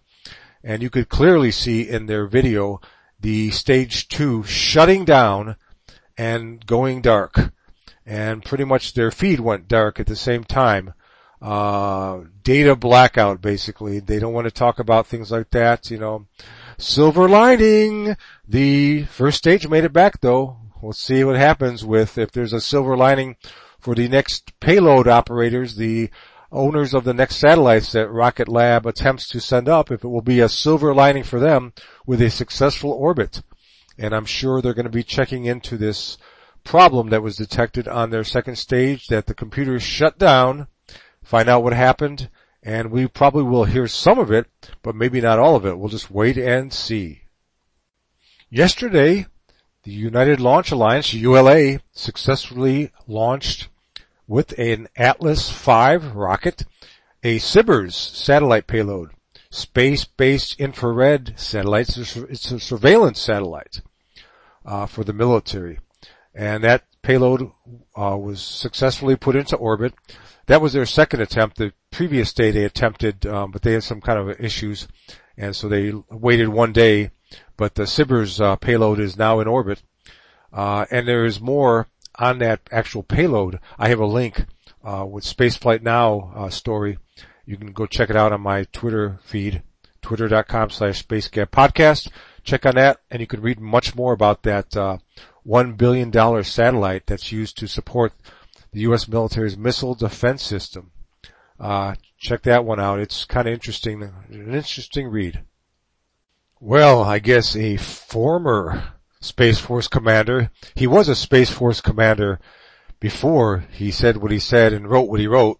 and 0.63 0.81
you 0.81 0.89
could 0.89 1.07
clearly 1.07 1.51
see 1.51 1.87
in 1.87 2.05
their 2.05 2.27
video 2.27 2.81
the 3.19 3.51
stage 3.51 4.07
two 4.07 4.43
shutting 4.43 5.05
down 5.05 5.55
and 6.17 6.65
going 6.65 7.01
dark. 7.01 7.53
And 8.05 8.43
pretty 8.43 8.65
much 8.65 8.93
their 8.93 9.11
feed 9.11 9.39
went 9.39 9.67
dark 9.67 9.99
at 9.99 10.07
the 10.07 10.15
same 10.15 10.43
time. 10.43 10.93
Uh, 11.41 12.21
data 12.43 12.75
blackout 12.75 13.41
basically. 13.41 13.99
They 13.99 14.19
don't 14.19 14.33
want 14.33 14.45
to 14.45 14.51
talk 14.51 14.79
about 14.79 15.07
things 15.07 15.31
like 15.31 15.51
that, 15.51 15.89
you 15.89 15.97
know. 15.97 16.27
Silver 16.77 17.29
lining! 17.29 18.17
The 18.47 19.03
first 19.05 19.37
stage 19.37 19.67
made 19.67 19.83
it 19.83 19.93
back 19.93 20.19
though. 20.19 20.57
We'll 20.81 20.93
see 20.93 21.23
what 21.23 21.37
happens 21.37 21.85
with 21.85 22.17
if 22.17 22.31
there's 22.31 22.53
a 22.53 22.61
silver 22.61 22.97
lining 22.97 23.37
for 23.81 23.95
the 23.95 24.07
next 24.07 24.57
payload 24.59 25.07
operators, 25.07 25.75
the 25.75 26.09
owners 26.51 26.93
of 26.93 27.03
the 27.03 27.13
next 27.13 27.37
satellites 27.37 27.91
that 27.93 28.09
Rocket 28.09 28.47
Lab 28.47 28.85
attempts 28.85 29.27
to 29.29 29.39
send 29.39 29.67
up, 29.67 29.91
if 29.91 30.03
it 30.03 30.07
will 30.07 30.21
be 30.21 30.39
a 30.39 30.49
silver 30.49 30.93
lining 30.93 31.23
for 31.23 31.39
them 31.39 31.73
with 32.05 32.21
a 32.21 32.29
successful 32.29 32.91
orbit. 32.91 33.41
And 33.97 34.13
I'm 34.13 34.25
sure 34.25 34.61
they're 34.61 34.73
going 34.73 34.85
to 34.85 34.89
be 34.89 35.03
checking 35.03 35.45
into 35.45 35.77
this 35.77 36.17
problem 36.63 37.09
that 37.09 37.23
was 37.23 37.37
detected 37.37 37.87
on 37.87 38.09
their 38.09 38.23
second 38.23 38.57
stage 38.57 39.07
that 39.07 39.25
the 39.25 39.33
computer 39.33 39.79
shut 39.79 40.17
down, 40.17 40.67
find 41.23 41.49
out 41.49 41.63
what 41.63 41.73
happened, 41.73 42.29
and 42.61 42.91
we 42.91 43.07
probably 43.07 43.43
will 43.43 43.65
hear 43.65 43.87
some 43.87 44.19
of 44.19 44.31
it, 44.31 44.47
but 44.83 44.95
maybe 44.95 45.21
not 45.21 45.39
all 45.39 45.55
of 45.55 45.65
it. 45.65 45.77
We'll 45.77 45.89
just 45.89 46.11
wait 46.11 46.37
and 46.37 46.71
see. 46.71 47.23
Yesterday, 48.49 49.25
the 49.83 49.91
United 49.91 50.39
Launch 50.39 50.71
Alliance, 50.71 51.13
ULA, 51.13 51.79
successfully 51.91 52.91
launched 53.07 53.69
with 54.31 54.57
an 54.57 54.87
Atlas 54.95 55.51
V 55.51 55.97
rocket, 56.13 56.63
a 57.21 57.37
SBIRS 57.37 57.91
satellite 57.91 58.65
payload, 58.65 59.09
space-based 59.49 60.57
infrared 60.57 61.33
satellite. 61.37 61.97
It's 61.97 62.49
a 62.49 62.59
surveillance 62.59 63.19
satellite 63.19 63.81
uh, 64.65 64.85
for 64.85 65.03
the 65.03 65.11
military, 65.11 65.79
and 66.33 66.63
that 66.63 66.85
payload 67.01 67.51
uh, 67.93 68.17
was 68.17 68.41
successfully 68.41 69.17
put 69.17 69.35
into 69.35 69.57
orbit. 69.57 69.93
That 70.45 70.61
was 70.61 70.71
their 70.71 70.85
second 70.85 71.19
attempt. 71.19 71.57
The 71.57 71.73
previous 71.91 72.31
day 72.31 72.51
they 72.51 72.63
attempted, 72.63 73.25
um, 73.25 73.51
but 73.51 73.63
they 73.63 73.73
had 73.73 73.83
some 73.83 73.99
kind 73.99 74.17
of 74.17 74.39
issues, 74.39 74.87
and 75.35 75.53
so 75.53 75.67
they 75.67 75.91
waited 76.09 76.47
one 76.47 76.71
day 76.71 77.11
but 77.57 77.75
the 77.75 77.83
SBIRS 77.83 78.41
uh, 78.41 78.55
payload 78.55 78.99
is 78.99 79.17
now 79.17 79.39
in 79.39 79.47
orbit. 79.47 79.83
Uh, 80.51 80.85
and 80.91 81.07
there 81.07 81.25
is 81.25 81.39
more 81.39 81.87
on 82.21 82.37
that 82.37 82.61
actual 82.71 83.03
payload. 83.03 83.59
I 83.79 83.89
have 83.89 83.99
a 83.99 84.05
link 84.05 84.45
uh, 84.83 85.05
with 85.09 85.25
Spaceflight 85.25 85.81
Now 85.81 86.31
uh, 86.35 86.49
story. 86.49 86.99
You 87.45 87.57
can 87.57 87.73
go 87.73 87.87
check 87.87 88.09
it 88.09 88.15
out 88.15 88.31
on 88.31 88.41
my 88.41 88.65
Twitter 88.71 89.19
feed, 89.23 89.63
twitter.com 90.01 90.69
slash 90.69 91.05
spacegab 91.05 92.11
Check 92.43 92.65
on 92.65 92.75
that, 92.75 93.01
and 93.09 93.19
you 93.19 93.27
can 93.27 93.41
read 93.41 93.59
much 93.59 93.95
more 93.95 94.13
about 94.13 94.43
that 94.43 94.75
uh, 94.77 94.97
$1 95.45 95.77
billion 95.77 96.43
satellite 96.43 97.05
that's 97.05 97.31
used 97.31 97.57
to 97.57 97.67
support 97.67 98.13
the 98.71 98.81
U.S. 98.81 99.07
military's 99.07 99.57
missile 99.57 99.95
defense 99.95 100.43
system. 100.43 100.91
Uh, 101.59 101.95
check 102.17 102.43
that 102.43 102.65
one 102.65 102.79
out. 102.79 102.99
It's 102.99 103.25
kind 103.25 103.47
of 103.47 103.53
interesting, 103.53 104.01
an 104.01 104.53
interesting 104.53 105.07
read. 105.07 105.43
Well, 106.59 107.03
I 107.03 107.19
guess 107.19 107.55
a 107.55 107.77
former 107.77 108.93
Space 109.21 109.59
Force 109.59 109.87
commander. 109.87 110.51
He 110.75 110.87
was 110.87 111.07
a 111.07 111.15
Space 111.15 111.49
Force 111.49 111.79
commander 111.79 112.39
before 112.99 113.65
he 113.71 113.91
said 113.91 114.17
what 114.17 114.31
he 114.31 114.39
said 114.39 114.73
and 114.73 114.89
wrote 114.89 115.09
what 115.09 115.19
he 115.19 115.27
wrote, 115.27 115.59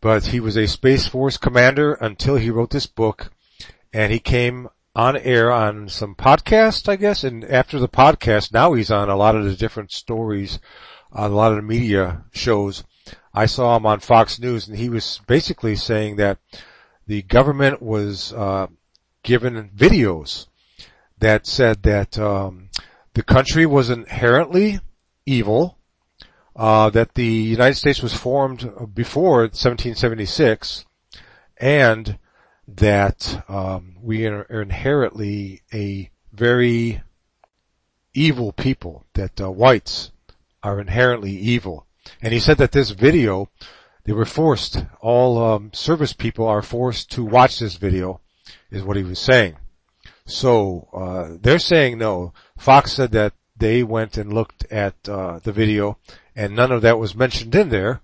but 0.00 0.26
he 0.26 0.38
was 0.38 0.56
a 0.56 0.68
Space 0.68 1.06
Force 1.06 1.36
commander 1.36 1.94
until 1.94 2.36
he 2.36 2.50
wrote 2.50 2.70
this 2.70 2.86
book 2.86 3.32
and 3.92 4.12
he 4.12 4.18
came 4.18 4.68
on 4.94 5.16
air 5.16 5.50
on 5.50 5.88
some 5.88 6.14
podcast, 6.14 6.88
I 6.88 6.96
guess, 6.96 7.24
and 7.24 7.44
after 7.44 7.78
the 7.78 7.88
podcast, 7.88 8.52
now 8.52 8.74
he's 8.74 8.90
on 8.90 9.08
a 9.08 9.16
lot 9.16 9.34
of 9.34 9.44
the 9.44 9.56
different 9.56 9.92
stories, 9.92 10.58
on 11.10 11.30
a 11.30 11.34
lot 11.34 11.52
of 11.52 11.56
the 11.56 11.62
media 11.62 12.24
shows. 12.32 12.84
I 13.32 13.46
saw 13.46 13.76
him 13.76 13.86
on 13.86 14.00
Fox 14.00 14.38
News 14.38 14.68
and 14.68 14.76
he 14.76 14.88
was 14.88 15.20
basically 15.26 15.76
saying 15.76 16.16
that 16.16 16.38
the 17.06 17.22
government 17.22 17.80
was, 17.80 18.32
uh, 18.32 18.66
given 19.22 19.70
videos 19.76 20.46
that 21.18 21.46
said 21.46 21.82
that 21.82 22.18
um, 22.18 22.70
the 23.14 23.22
country 23.22 23.66
was 23.66 23.90
inherently 23.90 24.80
evil, 25.26 25.78
uh, 26.56 26.90
that 26.90 27.14
the 27.14 27.24
United 27.24 27.76
States 27.76 28.02
was 28.02 28.14
formed 28.14 28.60
before 28.94 29.40
1776, 29.40 30.84
and 31.56 32.18
that 32.66 33.44
um, 33.48 33.96
we 34.02 34.26
are 34.26 34.42
inherently 34.42 35.62
a 35.72 36.10
very 36.32 37.02
evil 38.14 38.52
people, 38.52 39.04
that 39.14 39.40
uh, 39.40 39.50
whites 39.50 40.10
are 40.62 40.80
inherently 40.80 41.32
evil. 41.32 41.86
And 42.22 42.32
he 42.32 42.40
said 42.40 42.58
that 42.58 42.72
this 42.72 42.90
video, 42.90 43.48
they 44.04 44.12
were 44.12 44.24
forced, 44.24 44.84
all 45.00 45.42
um, 45.42 45.72
service 45.72 46.12
people 46.12 46.46
are 46.46 46.62
forced 46.62 47.10
to 47.12 47.24
watch 47.24 47.58
this 47.58 47.76
video 47.76 48.20
is 48.70 48.82
what 48.82 48.96
he 48.96 49.02
was 49.02 49.18
saying. 49.18 49.56
So 50.30 50.88
uh, 50.92 51.36
they're 51.40 51.58
saying 51.58 51.98
no. 51.98 52.32
Fox 52.56 52.92
said 52.92 53.12
that 53.12 53.34
they 53.56 53.82
went 53.82 54.16
and 54.16 54.32
looked 54.32 54.64
at 54.70 54.94
uh, 55.08 55.40
the 55.40 55.52
video, 55.52 55.98
and 56.34 56.54
none 56.54 56.72
of 56.72 56.82
that 56.82 56.98
was 56.98 57.14
mentioned 57.14 57.54
in 57.54 57.68
there. 57.68 58.00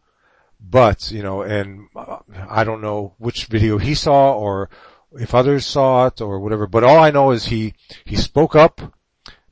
But 0.61 1.11
you 1.13 1.23
know, 1.23 1.43
and 1.43 1.89
uh, 1.95 2.19
I 2.49 2.65
don't 2.65 2.81
know 2.81 3.15
which 3.19 3.47
video 3.47 3.79
he 3.79 3.95
saw 3.95 4.33
or 4.33 4.69
if 5.13 5.35
others 5.35 5.67
saw 5.67 6.07
it 6.07 6.21
or 6.21 6.41
whatever. 6.41 6.67
But 6.67 6.85
all 6.85 6.99
I 6.99 7.11
know 7.11 7.31
is 7.31 7.47
he 7.47 7.75
he 8.05 8.17
spoke 8.17 8.57
up, 8.57 8.81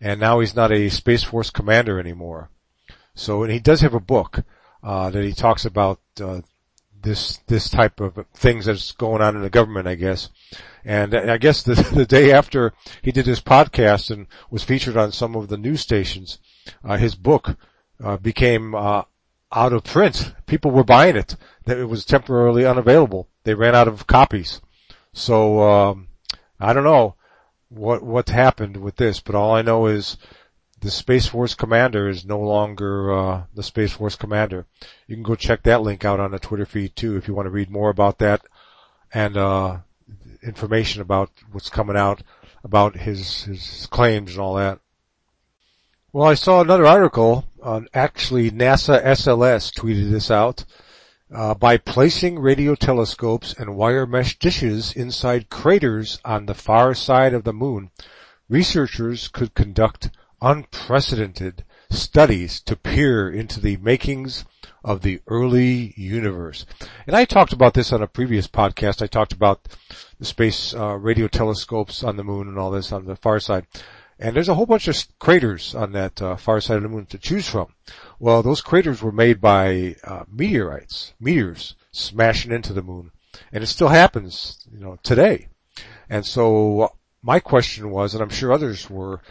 and 0.01 0.21
now 0.21 0.41
he's 0.41 0.57
not 0.57 0.73
a 0.73 0.89
Space 0.89 1.23
Force 1.23 1.51
commander 1.51 2.01
anymore. 2.01 2.51
So, 3.15 3.43
and 3.45 3.53
he 3.53 3.61
does 3.61 3.81
have 3.83 3.95
a 3.95 4.01
book 4.01 4.43
uh, 4.83 5.11
that 5.11 5.25
he 5.25 5.33
talks 5.33 5.65
about 5.65 6.01
uh, 6.21 6.41
this 7.05 7.39
this 7.47 7.71
type 7.71 8.01
of 8.01 8.27
things 8.35 8.67
that's 8.67 8.93
going 8.93 9.23
on 9.23 9.37
in 9.37 9.43
the 9.43 9.51
government, 9.51 9.87
I 9.87 9.95
guess. 9.95 10.31
And 10.85 11.15
I 11.15 11.39
guess 11.39 11.63
the, 11.63 11.75
the 11.95 12.07
day 12.07 12.33
after 12.33 12.73
he 13.03 13.13
did 13.13 13.27
his 13.27 13.41
podcast 13.41 14.11
and 14.11 14.27
was 14.51 14.65
featured 14.65 14.97
on 14.97 15.13
some 15.13 15.37
of 15.37 15.49
the 15.49 15.57
news 15.57 15.81
stations, 15.81 16.39
uh, 16.83 16.97
his 16.97 17.15
book 17.15 17.57
uh, 18.03 18.17
became 18.17 18.75
uh, 18.75 19.03
out 19.53 19.73
of 19.73 19.85
print. 19.85 20.35
People 20.47 20.73
were 20.73 20.85
buying 20.85 21.17
it. 21.17 21.37
that 21.65 21.79
It 21.79 21.87
was 21.87 22.05
temporarily 22.05 22.67
unavailable. 22.67 23.29
They 23.45 23.55
ran 23.55 23.75
out 23.75 23.89
of 23.89 24.07
copies. 24.07 24.61
So 25.13 25.61
um, 25.63 26.09
I 26.59 26.73
don't 26.73 26.85
know 26.85 27.15
what 27.69 28.03
what 28.03 28.29
happened 28.29 28.77
with 28.77 28.97
this, 28.97 29.21
but 29.21 29.35
all 29.35 29.53
I 29.53 29.63
know 29.63 29.87
is 29.87 30.17
the 30.85 30.91
Space 30.91 31.27
Force 31.27 31.55
commander 31.55 32.11
is 32.11 32.27
no 32.27 32.39
longer 32.39 33.11
uh, 33.11 33.43
the 33.55 33.63
Space 33.63 33.95
Force 33.95 34.17
commander. 34.17 34.67
You 35.07 35.17
can 35.17 35.23
go 35.23 35.35
check 35.35 35.63
that 35.63 35.81
link 35.81 36.05
out 36.05 36.21
on 36.21 36.31
the 36.31 36.39
Twitter 36.39 36.67
feed 36.67 36.95
too 36.95 37.17
if 37.17 37.27
you 37.27 37.33
want 37.33 37.47
to 37.47 37.51
read 37.51 37.71
more 37.71 37.89
about 37.89 38.19
that 38.19 38.43
and 39.13 39.35
uh, 39.39 39.79
information 40.43 41.01
about 41.01 41.31
what's 41.53 41.71
coming 41.71 41.97
out 41.97 42.23
about 42.63 42.97
his 42.97 43.45
his 43.45 43.89
claims 43.91 44.33
and 44.33 44.41
all 44.41 44.57
that. 44.57 44.79
Well, 46.13 46.29
I 46.29 46.35
saw 46.35 46.61
another 46.61 46.85
article. 46.85 47.47
Uh, 47.63 47.81
actually, 47.95 48.51
NASA 48.51 49.03
SLS 49.03 49.73
tweeted 49.73 50.11
this 50.11 50.31
out. 50.31 50.67
Uh, 51.35 51.55
by 51.55 51.79
placing 51.79 52.39
radio 52.39 52.75
telescopes 52.75 53.55
and 53.55 53.75
wire 53.75 54.07
mesh 54.07 54.39
dishes 54.39 54.93
inside 54.93 55.49
craters 55.49 56.21
on 56.27 56.45
the 56.45 56.55
far 56.55 56.95
side 56.95 57.33
of 57.33 57.45
the 57.45 57.55
moon, 57.55 57.91
researchers 58.51 59.29
could 59.29 59.55
conduct 59.55 60.11
unprecedented 60.45 61.65
studies 61.91 62.61
to 62.61 62.77
peer 62.77 63.31
into 63.31 63.59
the 63.61 63.79
makings 63.79 64.45
of 64.85 65.01
the 65.01 65.19
early 65.27 65.95
universe. 65.97 66.67
And 67.07 67.17
I 67.17 67.25
talked 67.25 67.55
about 67.55 67.73
this 67.73 67.95
on 67.95 68.03
a 68.03 68.07
previous 68.07 68.47
podcast. 68.47 69.01
I 69.01 69.07
talked 69.07 69.33
about 69.33 69.67
the 70.19 70.27
space 70.27 70.75
uh, 70.75 70.97
radio 70.97 71.29
telescopes 71.29 72.05
on 72.05 72.17
the 72.17 72.25
moon 72.25 72.47
and 72.47 72.59
all 72.59 72.71
this 72.71 72.93
on 72.93 73.07
the 73.07 73.17
far 73.17 73.41
side. 73.41 73.67
And 74.19 74.37
there's 74.37 74.51
a 74.51 74.55
whole 74.55 74.67
bunch 74.67 74.87
of 74.87 75.03
craters 75.19 75.75
on 75.75 75.93
that 75.93 76.21
uh, 76.21 76.37
far 76.37 76.61
side 76.61 76.77
of 76.77 76.83
the 76.83 76.91
moon 76.91 77.07
to 77.07 77.19
choose 77.19 77.49
from. 77.49 77.73
Well, 78.19 78.43
those 78.43 78.61
craters 78.61 79.03
were 79.03 79.13
made 79.13 79.41
by 79.41 79.97
uh, 80.05 80.25
meteorites, 80.31 81.15
meteors 81.19 81.75
smashing 81.91 82.53
into 82.53 82.75
the 82.75 82.83
moon, 82.83 83.13
and 83.51 83.65
it 83.65 83.69
still 83.69 83.89
happens, 83.89 84.59
you 84.71 84.79
know, 84.79 84.99
today. 85.03 85.49
And 86.11 86.27
so 86.27 86.93
my 87.23 87.41
question 87.41 87.91
was, 87.91 88.13
and 88.13 88.23
I'm 88.23 88.29
sure 88.29 88.53
others 88.53 88.91
were, 88.91 89.23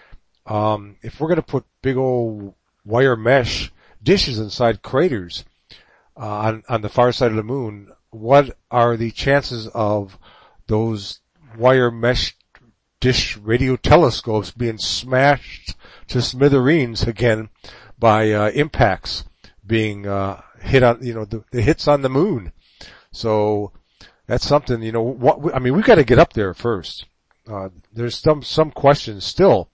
um, 0.46 0.98
if 1.02 1.20
we're 1.20 1.28
going 1.28 1.38
to 1.38 1.42
put 1.42 1.66
big 1.82 1.98
old 1.98 2.54
wire 2.86 3.16
mesh 3.16 3.72
dishes 4.02 4.40
inside 4.40 4.82
craters 4.82 5.46
uh, 6.18 6.28
on 6.28 6.64
on 6.68 6.82
the 6.82 6.90
far 6.90 7.12
side 7.12 7.32
of 7.32 7.38
the 7.38 7.44
moon, 7.44 7.92
what 8.12 8.58
are 8.70 8.98
the 8.98 9.12
chances 9.12 9.68
of 9.68 10.18
those 10.68 11.20
wire 11.58 11.92
mesh 11.92 12.36
dish 13.00 13.38
radio 13.38 13.76
telescopes 13.76 14.52
being 14.52 14.78
smashed 14.78 15.76
to 16.08 16.22
smithereens 16.22 17.04
again 17.04 17.50
by 17.98 18.32
uh, 18.32 18.50
impacts 18.52 19.24
being 19.66 20.08
uh, 20.08 20.42
hit 20.62 20.84
on 20.84 21.04
you 21.04 21.14
know 21.14 21.26
the, 21.26 21.44
the 21.52 21.62
hits 21.62 21.88
on 21.88 22.02
the 22.02 22.10
moon. 22.10 22.52
So 23.12 23.72
that's 24.28 24.48
something 24.48 24.82
you 24.82 24.92
know. 24.92 25.02
What 25.02 25.56
I 25.56 25.60
mean, 25.60 25.74
we've 25.74 25.86
got 25.86 25.96
to 25.96 26.04
get 26.04 26.20
up 26.20 26.34
there 26.34 26.54
first. 26.54 27.06
Uh, 27.48 27.70
there's 27.94 28.18
some 28.18 28.42
some 28.44 28.72
questions 28.72 29.26
still 29.26 29.70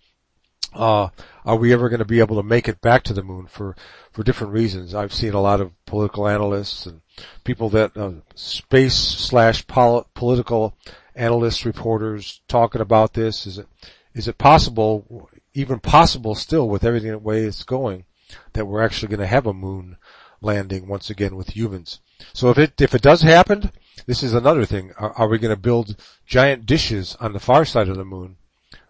uh, 0.74 1.10
are 1.46 1.56
we 1.56 1.74
ever 1.74 1.90
going 1.90 2.00
to 2.00 2.06
be 2.06 2.20
able 2.20 2.36
to 2.36 2.44
make 2.44 2.68
it 2.68 2.82
back 2.82 3.04
to 3.04 3.14
the 3.14 3.24
moon 3.24 3.48
for, 3.48 3.76
for 4.12 4.24
different 4.24 4.54
reasons? 4.54 4.94
I've 4.94 5.14
seen 5.14 5.34
a 5.34 5.42
lot 5.42 5.62
of 5.62 5.72
political 5.86 6.28
analysts 6.28 6.86
and 6.86 7.02
people 7.44 7.70
that, 7.70 7.96
uh, 7.98 8.12
space 8.36 8.96
slash 8.96 9.66
pol- 9.68 10.08
political 10.14 10.76
analysts, 11.16 11.66
reporters 11.66 12.42
talking 12.48 12.82
about 12.82 13.14
this. 13.14 13.48
Is 13.48 13.58
it, 13.58 13.68
is 14.14 14.28
it 14.28 14.38
possible, 14.38 15.30
even 15.54 15.80
possible 15.80 16.36
still 16.36 16.70
with 16.70 16.84
everything 16.84 17.12
the 17.12 17.20
way 17.20 17.44
it's 17.44 17.64
going, 17.64 18.06
that 18.54 18.66
we're 18.66 18.84
actually 18.84 19.10
going 19.10 19.20
to 19.20 19.28
have 19.28 19.48
a 19.48 19.54
moon 19.54 19.98
landing 20.42 20.88
once 20.88 21.10
again 21.10 21.36
with 21.36 21.56
humans? 21.56 22.00
So 22.34 22.50
if 22.50 22.58
it, 22.58 22.80
if 22.80 22.94
it 22.94 23.02
does 23.02 23.22
happen, 23.22 23.72
this 24.06 24.24
is 24.24 24.34
another 24.34 24.66
thing. 24.66 24.92
Are, 24.98 25.14
are 25.14 25.28
we 25.28 25.40
going 25.40 25.56
to 25.56 25.62
build 25.62 25.96
giant 26.26 26.66
dishes 26.66 27.16
on 27.20 27.34
the 27.34 27.40
far 27.40 27.66
side 27.66 27.90
of 27.90 27.98
the 27.98 28.06
moon, 28.06 28.38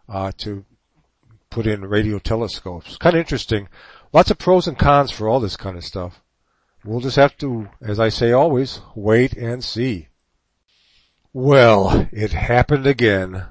uh, 0.07 0.31
to 0.39 0.65
put 1.49 1.67
in 1.67 1.85
radio 1.85 2.19
telescopes. 2.19 2.97
Kind 2.97 3.15
of 3.15 3.19
interesting. 3.19 3.67
Lots 4.13 4.31
of 4.31 4.37
pros 4.37 4.67
and 4.67 4.77
cons 4.77 5.11
for 5.11 5.27
all 5.27 5.39
this 5.39 5.57
kind 5.57 5.77
of 5.77 5.83
stuff. 5.83 6.21
We'll 6.85 7.01
just 7.01 7.17
have 7.17 7.37
to, 7.37 7.69
as 7.81 7.99
I 7.99 8.09
say 8.09 8.31
always, 8.31 8.81
wait 8.95 9.33
and 9.33 9.63
see. 9.63 10.07
Well, 11.33 12.07
it 12.11 12.31
happened 12.31 12.87
again. 12.87 13.45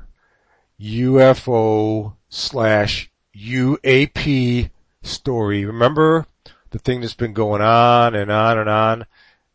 UFO 0.80 2.16
slash 2.28 3.10
UAP 3.36 4.70
story. 5.02 5.64
Remember 5.64 6.26
the 6.70 6.78
thing 6.78 7.00
that's 7.00 7.14
been 7.14 7.32
going 7.32 7.62
on 7.62 8.14
and 8.14 8.30
on 8.30 8.58
and 8.58 8.68
on? 8.68 9.06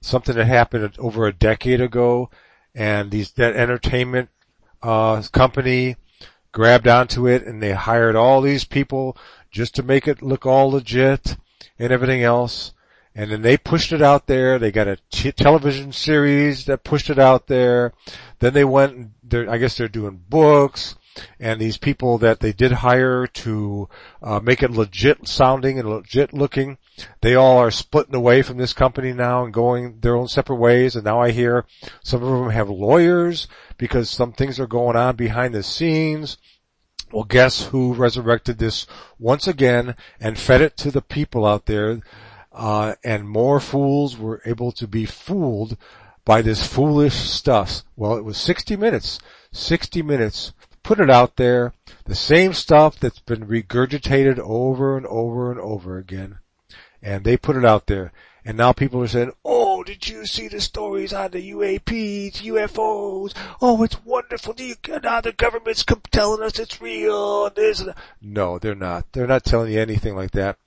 Something 0.01 0.35
that 0.35 0.45
happened 0.45 0.95
over 0.99 1.25
a 1.25 1.33
decade 1.33 1.81
ago 1.81 2.29
and 2.75 3.09
these, 3.11 3.31
that 3.33 3.55
entertainment, 3.55 4.29
uh, 4.81 5.21
company 5.31 5.95
grabbed 6.53 6.87
onto 6.87 7.27
it 7.27 7.45
and 7.45 7.61
they 7.61 7.73
hired 7.73 8.15
all 8.15 8.39
these 8.39 8.63
people 8.63 9.17
just 9.51 9.75
to 9.75 9.83
make 9.83 10.07
it 10.07 10.21
look 10.21 10.45
all 10.45 10.71
legit 10.71 11.35
and 11.77 11.91
everything 11.91 12.23
else. 12.23 12.73
And 13.13 13.29
then 13.29 13.41
they 13.41 13.57
pushed 13.57 13.91
it 13.91 14.01
out 14.01 14.27
there. 14.27 14.57
They 14.57 14.71
got 14.71 14.87
a 14.87 14.97
t- 15.11 15.31
television 15.33 15.91
series 15.91 16.65
that 16.65 16.85
pushed 16.85 17.09
it 17.09 17.19
out 17.19 17.47
there. 17.47 17.93
Then 18.39 18.53
they 18.53 18.63
went, 18.63 19.11
and 19.31 19.49
I 19.49 19.57
guess 19.57 19.77
they're 19.77 19.87
doing 19.87 20.23
books 20.29 20.95
and 21.39 21.59
these 21.59 21.77
people 21.77 22.17
that 22.19 22.39
they 22.39 22.53
did 22.53 22.71
hire 22.71 23.27
to 23.27 23.87
uh, 24.21 24.39
make 24.39 24.63
it 24.63 24.71
legit 24.71 25.27
sounding 25.27 25.77
and 25.79 25.89
legit 25.89 26.33
looking, 26.33 26.77
they 27.21 27.35
all 27.35 27.57
are 27.57 27.71
splitting 27.71 28.15
away 28.15 28.41
from 28.41 28.57
this 28.57 28.73
company 28.73 29.13
now 29.13 29.43
and 29.43 29.53
going 29.53 29.99
their 29.99 30.15
own 30.15 30.27
separate 30.27 30.57
ways. 30.57 30.95
And 30.95 31.05
now 31.05 31.21
I 31.21 31.31
hear 31.31 31.65
some 32.03 32.23
of 32.23 32.29
them 32.29 32.49
have 32.49 32.69
lawyers 32.69 33.47
because 33.77 34.09
some 34.09 34.33
things 34.33 34.59
are 34.59 34.67
going 34.67 34.95
on 34.95 35.15
behind 35.15 35.53
the 35.53 35.63
scenes. 35.63 36.37
Well, 37.11 37.25
guess 37.25 37.65
who 37.65 37.93
resurrected 37.93 38.57
this 38.57 38.87
once 39.19 39.47
again 39.47 39.95
and 40.19 40.37
fed 40.37 40.61
it 40.61 40.77
to 40.77 40.89
the 40.89 41.01
people 41.01 41.45
out 41.45 41.67
there? 41.67 42.01
Uh, 42.51 42.95
and 43.03 43.27
more 43.27 43.59
fools 43.59 44.17
were 44.17 44.41
able 44.45 44.71
to 44.71 44.87
be 44.87 45.05
fooled 45.05 45.77
by 46.25 46.41
this 46.41 46.65
foolish 46.65 47.15
stuff. 47.15 47.83
Well, 47.95 48.15
it 48.15 48.23
was 48.23 48.37
60 48.37 48.75
minutes. 48.77 49.19
60 49.51 50.01
minutes 50.01 50.53
put 50.83 50.99
it 50.99 51.09
out 51.09 51.37
there, 51.37 51.73
the 52.05 52.15
same 52.15 52.53
stuff 52.53 52.99
that's 52.99 53.19
been 53.19 53.47
regurgitated 53.47 54.37
over 54.39 54.97
and 54.97 55.05
over 55.07 55.51
and 55.51 55.59
over 55.59 55.97
again. 55.97 56.39
And 57.01 57.23
they 57.23 57.37
put 57.37 57.55
it 57.55 57.65
out 57.65 57.87
there. 57.87 58.11
And 58.45 58.57
now 58.57 58.73
people 58.73 59.01
are 59.01 59.07
saying, 59.07 59.31
oh, 59.45 59.83
did 59.83 60.09
you 60.09 60.25
see 60.25 60.49
the 60.49 60.59
stories 60.59 61.13
on 61.13 61.31
the 61.31 61.51
UAPs, 61.51 62.41
UFOs? 62.41 63.33
Oh, 63.61 63.81
it's 63.83 64.03
wonderful. 64.03 64.53
Now 65.01 65.21
the 65.21 65.31
government's 65.31 65.85
telling 66.11 66.43
us 66.43 66.59
it's 66.59 66.81
real. 66.81 67.49
This 67.49 67.85
No, 68.21 68.59
they're 68.59 68.75
not. 68.75 69.05
They're 69.13 69.27
not 69.27 69.45
telling 69.45 69.71
you 69.71 69.79
anything 69.79 70.15
like 70.15 70.31
that. 70.31 70.57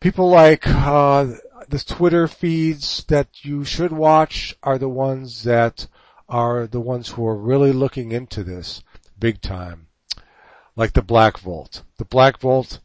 People 0.00 0.28
like, 0.28 0.66
uh, 0.66 1.32
the 1.68 1.78
Twitter 1.78 2.28
feeds 2.28 3.04
that 3.04 3.44
you 3.44 3.64
should 3.64 3.92
watch 3.92 4.54
are 4.62 4.78
the 4.78 4.88
ones 4.88 5.44
that 5.44 5.86
are 6.28 6.66
the 6.66 6.80
ones 6.80 7.08
who 7.08 7.26
are 7.26 7.36
really 7.36 7.72
looking 7.72 8.12
into 8.12 8.44
this 8.44 8.82
big 9.18 9.40
time. 9.40 9.86
Like 10.76 10.92
the 10.92 11.02
Black 11.02 11.38
Vault. 11.38 11.82
The 11.96 12.04
Black 12.04 12.40
Vault 12.40 12.80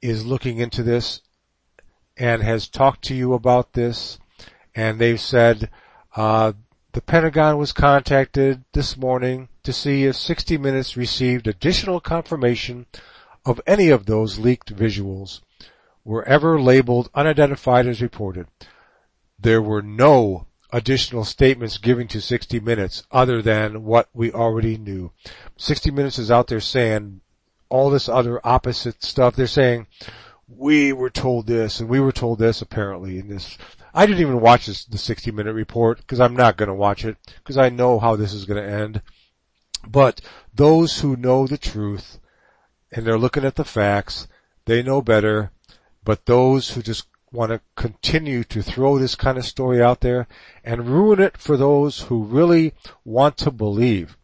is 0.00 0.26
looking 0.26 0.58
into 0.58 0.82
this 0.82 1.22
and 2.16 2.42
has 2.42 2.68
talked 2.68 3.02
to 3.04 3.14
you 3.14 3.32
about 3.32 3.72
this 3.72 4.18
and 4.74 4.98
they've 4.98 5.20
said, 5.20 5.70
uh, 6.16 6.52
the 6.92 7.00
Pentagon 7.00 7.56
was 7.56 7.72
contacted 7.72 8.64
this 8.72 8.96
morning 8.96 9.48
to 9.62 9.72
see 9.72 10.04
if 10.04 10.16
60 10.16 10.58
Minutes 10.58 10.96
received 10.96 11.46
additional 11.46 12.00
confirmation 12.00 12.86
of 13.44 13.60
any 13.66 13.88
of 13.88 14.06
those 14.06 14.38
leaked 14.38 14.74
visuals 14.74 15.40
were 16.04 16.24
ever 16.24 16.60
labeled 16.60 17.10
unidentified 17.14 17.86
as 17.86 18.02
reported. 18.02 18.46
There 19.38 19.62
were 19.62 19.82
no 19.82 20.46
additional 20.72 21.24
statements 21.24 21.76
given 21.78 22.08
to 22.08 22.20
60 22.20 22.58
Minutes 22.60 23.04
other 23.12 23.42
than 23.42 23.84
what 23.84 24.08
we 24.14 24.32
already 24.32 24.78
knew. 24.78 25.12
60 25.56 25.90
Minutes 25.90 26.18
is 26.18 26.30
out 26.30 26.48
there 26.48 26.60
saying 26.60 27.20
all 27.68 27.90
this 27.90 28.08
other 28.08 28.40
opposite 28.44 29.02
stuff. 29.02 29.36
They're 29.36 29.46
saying, 29.46 29.86
we 30.48 30.92
were 30.92 31.10
told 31.10 31.46
this 31.46 31.80
and 31.80 31.88
we 31.88 32.00
were 32.00 32.12
told 32.12 32.38
this 32.38 32.62
apparently 32.62 33.18
in 33.18 33.28
this. 33.28 33.58
I 33.94 34.06
didn't 34.06 34.22
even 34.22 34.40
watch 34.40 34.66
this, 34.66 34.84
the 34.84 34.98
60 34.98 35.30
minute 35.30 35.52
report 35.52 35.98
because 35.98 36.20
I'm 36.20 36.36
not 36.36 36.56
going 36.56 36.68
to 36.68 36.74
watch 36.74 37.04
it 37.04 37.16
because 37.36 37.58
I 37.58 37.68
know 37.68 37.98
how 37.98 38.16
this 38.16 38.32
is 38.32 38.46
going 38.46 38.62
to 38.62 38.70
end. 38.70 39.02
But 39.86 40.20
those 40.54 41.00
who 41.00 41.16
know 41.16 41.46
the 41.46 41.58
truth 41.58 42.18
and 42.90 43.06
they're 43.06 43.18
looking 43.18 43.44
at 43.44 43.56
the 43.56 43.64
facts, 43.64 44.28
they 44.64 44.82
know 44.82 45.02
better. 45.02 45.50
But 46.04 46.26
those 46.26 46.70
who 46.70 46.82
just 46.82 47.06
want 47.32 47.50
to 47.50 47.60
continue 47.76 48.44
to 48.44 48.62
throw 48.62 48.98
this 48.98 49.14
kind 49.14 49.38
of 49.38 49.44
story 49.44 49.82
out 49.82 50.00
there 50.00 50.28
and 50.62 50.88
ruin 50.88 51.20
it 51.20 51.38
for 51.38 51.56
those 51.56 52.00
who 52.02 52.24
really 52.24 52.74
want 53.04 53.36
to 53.38 53.50
believe. 53.50 54.16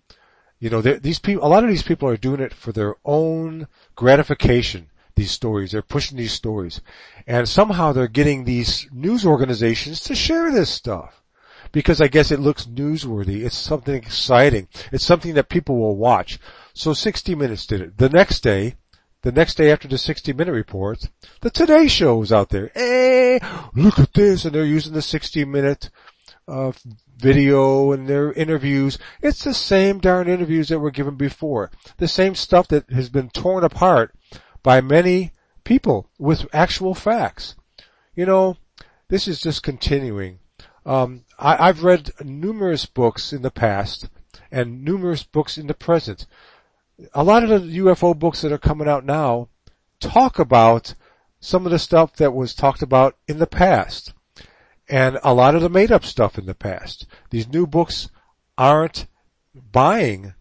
You 0.60 0.70
know, 0.70 0.82
these 0.82 1.18
people, 1.18 1.46
a 1.46 1.48
lot 1.48 1.64
of 1.64 1.70
these 1.70 1.82
people 1.82 2.08
are 2.08 2.16
doing 2.16 2.40
it 2.40 2.52
for 2.52 2.72
their 2.72 2.96
own 3.04 3.68
gratification. 3.94 4.90
These 5.14 5.30
stories, 5.32 5.72
they're 5.72 5.82
pushing 5.82 6.16
these 6.16 6.32
stories, 6.32 6.80
and 7.26 7.48
somehow 7.48 7.92
they're 7.92 8.06
getting 8.06 8.44
these 8.44 8.86
news 8.92 9.26
organizations 9.26 10.00
to 10.02 10.14
share 10.14 10.52
this 10.52 10.70
stuff 10.70 11.24
because 11.72 12.00
I 12.00 12.08
guess 12.08 12.30
it 12.30 12.40
looks 12.40 12.66
newsworthy. 12.66 13.44
It's 13.44 13.56
something 13.56 13.94
exciting. 13.94 14.68
It's 14.92 15.04
something 15.04 15.34
that 15.34 15.48
people 15.48 15.76
will 15.76 15.96
watch. 15.96 16.38
So 16.72 16.92
60 16.92 17.34
Minutes 17.34 17.66
did 17.66 17.80
it. 17.80 17.98
The 17.98 18.08
next 18.08 18.40
day, 18.40 18.76
the 19.22 19.32
next 19.32 19.56
day 19.56 19.72
after 19.72 19.88
the 19.88 19.98
60 19.98 20.32
minute 20.32 20.52
report, 20.52 21.08
the 21.40 21.50
Today 21.50 21.88
Show 21.88 22.16
was 22.16 22.32
out 22.32 22.50
there. 22.50 22.70
Hey, 22.74 23.40
look 23.74 23.98
at 23.98 24.14
this, 24.14 24.44
and 24.44 24.54
they're 24.54 24.64
using 24.64 24.92
the 24.92 25.02
60 25.02 25.44
minute 25.44 25.90
uh, 26.46 26.72
video 27.16 27.92
and 27.92 28.08
their 28.08 28.32
interviews. 28.32 28.98
It's 29.20 29.44
the 29.44 29.54
same 29.54 29.98
darn 29.98 30.28
interviews 30.28 30.68
that 30.68 30.78
were 30.78 30.90
given 30.90 31.16
before. 31.16 31.70
The 31.98 32.08
same 32.08 32.34
stuff 32.34 32.68
that 32.68 32.90
has 32.90 33.08
been 33.08 33.30
torn 33.30 33.64
apart 33.64 34.14
by 34.62 34.80
many 34.80 35.32
people 35.64 36.08
with 36.18 36.46
actual 36.54 36.94
facts. 36.94 37.56
You 38.14 38.26
know, 38.26 38.56
this 39.08 39.28
is 39.28 39.40
just 39.40 39.62
continuing. 39.62 40.38
Um, 40.86 41.24
I, 41.38 41.66
have 41.66 41.84
read 41.84 42.10
numerous 42.24 42.86
books 42.86 43.32
in 43.32 43.42
the 43.42 43.50
past 43.50 44.08
and 44.50 44.84
numerous 44.84 45.22
books 45.22 45.58
in 45.58 45.66
the 45.66 45.74
present. 45.74 46.26
A 47.14 47.22
lot 47.22 47.44
of 47.44 47.48
the 47.48 47.78
UFO 47.78 48.18
books 48.18 48.42
that 48.42 48.52
are 48.52 48.58
coming 48.58 48.88
out 48.88 49.04
now 49.04 49.48
talk 50.00 50.38
about 50.38 50.94
some 51.40 51.66
of 51.66 51.72
the 51.72 51.78
stuff 51.78 52.14
that 52.14 52.34
was 52.34 52.54
talked 52.54 52.82
about 52.82 53.16
in 53.28 53.38
the 53.38 53.46
past 53.46 54.12
and 54.88 55.18
a 55.22 55.34
lot 55.34 55.54
of 55.54 55.62
the 55.62 55.68
made 55.68 55.92
up 55.92 56.04
stuff 56.04 56.38
in 56.38 56.46
the 56.46 56.54
past. 56.54 57.06
These 57.30 57.48
new 57.48 57.66
books 57.66 58.08
aren't 58.56 59.06
buying 59.54 60.34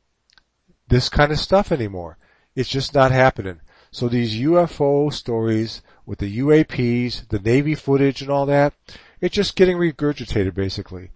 this 0.87 1.09
kind 1.09 1.31
of 1.31 1.39
stuff 1.39 1.71
anymore. 1.71 2.17
It's 2.55 2.69
just 2.69 2.93
not 2.93 3.11
happening. 3.11 3.59
So 3.91 4.07
these 4.07 4.35
UFO 4.35 5.11
stories 5.11 5.81
with 6.05 6.19
the 6.19 6.39
UAPs, 6.39 7.27
the 7.29 7.39
Navy 7.39 7.75
footage 7.75 8.21
and 8.21 8.31
all 8.31 8.45
that, 8.45 8.73
it's 9.19 9.35
just 9.35 9.55
getting 9.55 9.77
regurgitated 9.77 10.53
basically. 10.53 11.11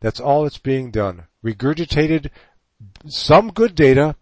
That's 0.00 0.20
all 0.20 0.44
that's 0.44 0.58
being 0.58 0.90
done. 0.90 1.24
Regurgitated 1.44 2.30
some 3.06 3.52
good 3.52 3.74
data, 3.74 4.16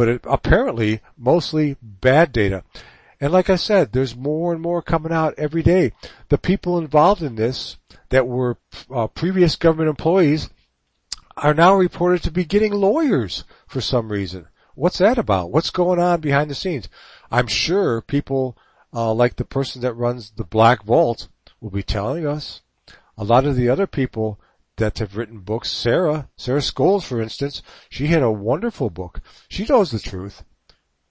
but 0.00 0.08
it, 0.08 0.24
apparently 0.24 1.02
mostly 1.18 1.76
bad 1.82 2.32
data. 2.32 2.64
And 3.20 3.34
like 3.34 3.50
I 3.50 3.56
said, 3.56 3.92
there's 3.92 4.16
more 4.16 4.50
and 4.50 4.62
more 4.62 4.80
coming 4.80 5.12
out 5.12 5.34
every 5.36 5.62
day. 5.62 5.92
The 6.30 6.38
people 6.38 6.78
involved 6.78 7.22
in 7.22 7.34
this 7.34 7.76
that 8.08 8.26
were 8.26 8.56
uh, 8.90 9.08
previous 9.08 9.56
government 9.56 9.90
employees 9.90 10.48
are 11.36 11.52
now 11.52 11.74
reported 11.74 12.22
to 12.22 12.30
be 12.30 12.46
getting 12.46 12.72
lawyers 12.72 13.44
for 13.66 13.82
some 13.82 14.10
reason. 14.10 14.46
What's 14.74 14.96
that 14.96 15.18
about? 15.18 15.50
What's 15.50 15.68
going 15.68 15.98
on 15.98 16.22
behind 16.22 16.50
the 16.50 16.54
scenes? 16.54 16.88
I'm 17.30 17.46
sure 17.46 18.00
people 18.00 18.56
uh, 18.94 19.12
like 19.12 19.36
the 19.36 19.44
person 19.44 19.82
that 19.82 19.92
runs 19.92 20.30
the 20.30 20.44
Black 20.44 20.82
Vault 20.82 21.28
will 21.60 21.68
be 21.68 21.82
telling 21.82 22.26
us. 22.26 22.62
A 23.18 23.24
lot 23.24 23.44
of 23.44 23.54
the 23.54 23.68
other 23.68 23.86
people 23.86 24.40
that 24.80 24.98
have 24.98 25.16
written 25.16 25.40
books, 25.40 25.70
Sarah, 25.70 26.28
Sarah 26.36 26.60
Scoles, 26.60 27.04
for 27.04 27.20
instance, 27.20 27.62
she 27.88 28.08
had 28.08 28.22
a 28.22 28.30
wonderful 28.32 28.90
book. 28.90 29.20
She 29.48 29.64
knows 29.66 29.90
the 29.92 30.00
truth. 30.00 30.42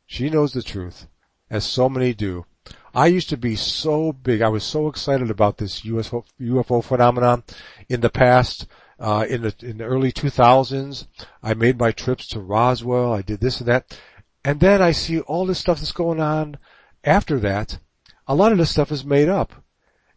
She 0.06 0.30
knows 0.30 0.54
the 0.54 0.64
truth, 0.64 1.08
as 1.50 1.66
so 1.66 1.88
many 1.88 2.14
do. 2.14 2.46
I 2.94 3.08
used 3.08 3.30
to 3.30 3.38
be 3.38 3.56
so 3.56 4.12
big. 4.12 4.42
I 4.42 4.50
was 4.50 4.64
so 4.64 4.88
excited 4.88 5.30
about 5.30 5.58
this 5.58 5.82
UFO, 5.82 6.26
UFO 6.42 6.84
phenomenon 6.84 7.44
in 7.88 8.02
the 8.02 8.10
past. 8.10 8.66
Uh, 9.00 9.26
in 9.30 9.44
the 9.44 9.56
in 9.62 9.78
the 9.78 9.86
early 9.86 10.12
2000s, 10.12 11.08
I 11.42 11.54
made 11.54 11.80
my 11.80 11.92
trips 11.94 12.28
to 12.30 12.42
Roswell. 12.42 13.14
I 13.14 13.22
did 13.22 13.40
this 13.40 13.62
and 13.62 13.70
that, 13.70 13.98
and 14.44 14.60
then 14.60 14.82
I 14.82 14.92
see 14.92 15.22
all 15.22 15.46
this 15.46 15.60
stuff 15.60 15.80
that's 15.80 15.94
going 15.94 16.20
on 16.20 16.58
after 17.06 17.40
that. 17.40 17.80
A 18.28 18.36
lot 18.36 18.52
of 18.52 18.58
this 18.58 18.72
stuff 18.72 18.92
is 18.92 19.06
made 19.06 19.30
up, 19.30 19.64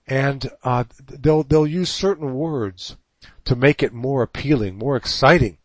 and 0.04 0.50
uh, 0.64 0.82
they'll 1.06 1.44
they'll 1.44 1.64
use 1.64 1.90
certain 1.90 2.34
words 2.34 2.96
to 3.44 3.56
make 3.56 3.82
it 3.82 3.92
more 3.92 4.22
appealing, 4.22 4.76
more 4.76 4.96
exciting, 4.96 5.58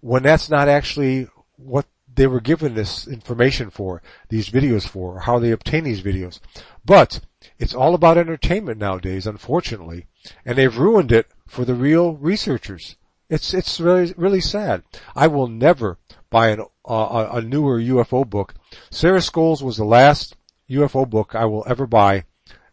when 0.00 0.22
that's 0.22 0.50
not 0.50 0.68
actually 0.68 1.28
what 1.56 1.86
they 2.14 2.26
were 2.26 2.40
given 2.40 2.74
this 2.74 3.06
information 3.06 3.70
for, 3.70 4.02
these 4.28 4.50
videos 4.50 4.86
for, 4.86 5.16
or 5.16 5.20
how 5.20 5.38
they 5.38 5.50
obtain 5.50 5.84
these 5.84 6.02
videos. 6.02 6.40
But 6.84 7.20
it's 7.58 7.74
all 7.74 7.94
about 7.94 8.18
entertainment 8.18 8.78
nowadays, 8.78 9.26
unfortunately, 9.26 10.06
and 10.44 10.58
they've 10.58 10.76
ruined 10.76 11.12
it 11.12 11.26
for 11.46 11.64
the 11.64 11.74
real 11.74 12.14
researchers. 12.16 12.96
It's 13.30 13.54
it's 13.54 13.80
really 13.80 14.12
really 14.16 14.42
sad. 14.42 14.82
I 15.16 15.26
will 15.26 15.48
never 15.48 15.98
buy 16.28 16.50
an, 16.50 16.60
uh, 16.84 17.28
a 17.32 17.40
newer 17.40 17.80
UFO 17.80 18.28
book. 18.28 18.54
Sarah 18.90 19.20
Scoles 19.20 19.62
was 19.62 19.76
the 19.76 19.84
last 19.84 20.36
UFO 20.68 21.08
book 21.08 21.34
I 21.34 21.46
will 21.46 21.64
ever 21.66 21.86
buy 21.86 22.24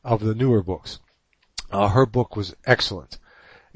of 0.04 0.22
the 0.22 0.36
newer 0.36 0.62
books. 0.62 1.00
Uh, 1.72 1.90
her 1.90 2.06
book 2.06 2.36
was 2.36 2.56
excellent 2.66 3.20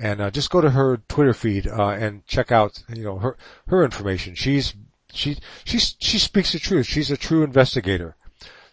and 0.04 0.20
uh, 0.20 0.30
just 0.30 0.50
go 0.50 0.60
to 0.60 0.72
her 0.72 0.98
Twitter 1.08 1.34
feed 1.34 1.66
uh, 1.66 1.92
and 1.92 2.28
check 2.28 2.52
out 2.52 2.84
you 2.94 3.06
know 3.06 3.20
her 3.20 3.38
her 3.68 3.86
information. 3.86 4.36
She's 4.36 4.74
she 5.14 5.38
she 5.64 5.80
she 5.80 6.20
speaks 6.20 6.52
the 6.52 6.60
truth. 6.60 6.86
She's 6.86 7.10
a 7.10 7.16
true 7.16 7.42
investigator. 7.42 8.18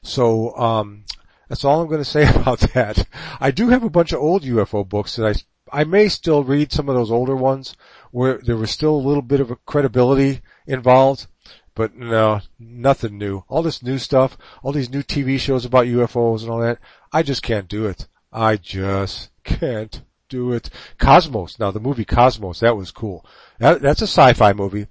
So 0.02 0.56
um, 0.56 1.04
that's 1.48 1.64
all 1.64 1.80
I'm 1.80 1.86
going 1.86 2.00
to 2.00 2.04
say 2.04 2.28
about 2.34 2.58
that. 2.74 3.06
I 3.38 3.52
do 3.52 3.68
have 3.68 3.84
a 3.84 3.90
bunch 3.90 4.12
of 4.12 4.20
old 4.20 4.42
UFO 4.42 4.86
books 4.86 5.14
that 5.16 5.44
I 5.72 5.82
I 5.82 5.84
may 5.84 6.08
still 6.08 6.42
read 6.42 6.72
some 6.72 6.88
of 6.88 6.96
those 6.96 7.12
older 7.12 7.36
ones 7.36 7.76
where 8.10 8.38
there 8.38 8.56
was 8.56 8.72
still 8.72 8.96
a 8.96 9.06
little 9.08 9.22
bit 9.22 9.38
of 9.38 9.52
a 9.52 9.56
credibility 9.56 10.40
involved. 10.66 11.28
But 11.76 11.94
no, 11.94 12.40
nothing 12.58 13.18
new. 13.18 13.44
All 13.46 13.62
this 13.62 13.84
new 13.84 13.98
stuff, 13.98 14.36
all 14.64 14.72
these 14.72 14.90
new 14.90 15.04
TV 15.04 15.38
shows 15.38 15.64
about 15.64 15.86
UFOs 15.86 16.42
and 16.42 16.50
all 16.50 16.58
that, 16.58 16.80
I 17.12 17.22
just 17.22 17.44
can't 17.44 17.68
do 17.68 17.86
it. 17.86 18.08
I 18.32 18.56
just 18.56 19.30
can't 19.44 20.02
do 20.30 20.52
it. 20.52 20.70
Cosmos. 20.98 21.58
Now 21.58 21.70
the 21.70 21.80
movie 21.80 22.06
Cosmos, 22.06 22.60
that 22.60 22.76
was 22.76 22.90
cool. 22.90 23.26
That, 23.58 23.82
that's 23.82 24.00
a 24.00 24.06
sci-fi 24.06 24.54
movie, 24.54 24.86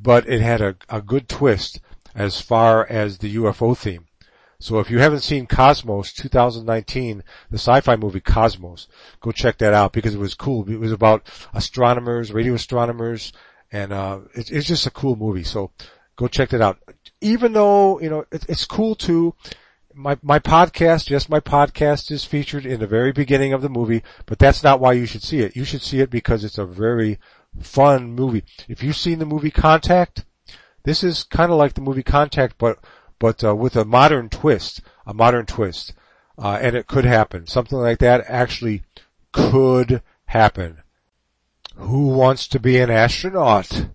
but 0.00 0.26
it 0.26 0.40
had 0.40 0.62
a, 0.62 0.76
a 0.88 1.02
good 1.02 1.28
twist 1.28 1.80
as 2.14 2.40
far 2.40 2.86
as 2.86 3.18
the 3.18 3.36
UFO 3.36 3.76
theme. 3.76 4.06
So 4.58 4.78
if 4.78 4.90
you 4.90 5.00
haven't 5.00 5.20
seen 5.20 5.46
Cosmos 5.46 6.14
2019, 6.14 7.22
the 7.50 7.58
sci-fi 7.58 7.96
movie 7.96 8.20
Cosmos, 8.20 8.88
go 9.20 9.30
check 9.30 9.58
that 9.58 9.74
out 9.74 9.92
because 9.92 10.14
it 10.14 10.18
was 10.18 10.34
cool. 10.34 10.66
It 10.70 10.80
was 10.80 10.92
about 10.92 11.28
astronomers, 11.52 12.32
radio 12.32 12.54
astronomers, 12.54 13.34
and 13.70 13.92
uh, 13.92 14.20
it, 14.34 14.50
it's 14.50 14.66
just 14.66 14.86
a 14.86 14.90
cool 14.90 15.14
movie. 15.16 15.44
So 15.44 15.72
go 16.16 16.26
check 16.26 16.48
that 16.50 16.62
out. 16.62 16.78
Even 17.20 17.52
though 17.52 18.00
you 18.00 18.08
know 18.08 18.24
it, 18.32 18.46
it's 18.48 18.64
cool 18.64 18.94
too 18.94 19.34
my, 19.96 20.18
my 20.22 20.38
podcast, 20.38 21.08
yes, 21.08 21.28
my 21.28 21.40
podcast 21.40 22.10
is 22.10 22.24
featured 22.24 22.66
in 22.66 22.80
the 22.80 22.86
very 22.86 23.12
beginning 23.12 23.52
of 23.52 23.62
the 23.62 23.68
movie, 23.68 24.02
but 24.26 24.38
that's 24.38 24.62
not 24.62 24.78
why 24.78 24.92
you 24.92 25.06
should 25.06 25.22
see 25.22 25.40
it. 25.40 25.56
You 25.56 25.64
should 25.64 25.82
see 25.82 26.00
it 26.00 26.10
because 26.10 26.44
it's 26.44 26.58
a 26.58 26.66
very 26.66 27.18
fun 27.60 28.12
movie. 28.12 28.44
If 28.68 28.82
you've 28.82 28.96
seen 28.96 29.18
the 29.18 29.26
movie 29.26 29.50
Contact, 29.50 30.24
this 30.84 31.02
is 31.02 31.24
kind 31.24 31.50
of 31.50 31.58
like 31.58 31.74
the 31.74 31.80
movie 31.80 32.02
Contact, 32.02 32.56
but, 32.58 32.78
but, 33.18 33.42
uh, 33.42 33.54
with 33.54 33.74
a 33.74 33.84
modern 33.84 34.28
twist, 34.28 34.82
a 35.06 35.14
modern 35.14 35.46
twist. 35.46 35.94
Uh, 36.38 36.58
and 36.60 36.76
it 36.76 36.86
could 36.86 37.06
happen. 37.06 37.46
Something 37.46 37.78
like 37.78 37.98
that 38.00 38.24
actually 38.28 38.82
could 39.32 40.02
happen. 40.26 40.82
Who 41.76 42.08
wants 42.08 42.46
to 42.48 42.60
be 42.60 42.78
an 42.78 42.90
astronaut? 42.90 43.88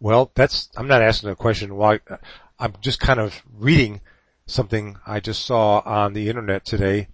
Well, 0.00 0.32
that's, 0.34 0.70
I'm 0.76 0.88
not 0.88 1.02
asking 1.02 1.28
a 1.28 1.36
question 1.36 1.76
why, 1.76 2.00
I'm 2.58 2.74
just 2.80 2.98
kind 2.98 3.20
of 3.20 3.42
reading 3.54 4.00
something 4.52 4.98
I 5.06 5.18
just 5.18 5.44
saw 5.46 5.80
on 5.80 6.12
the 6.12 6.28
internet 6.28 6.64
today. 6.64 7.08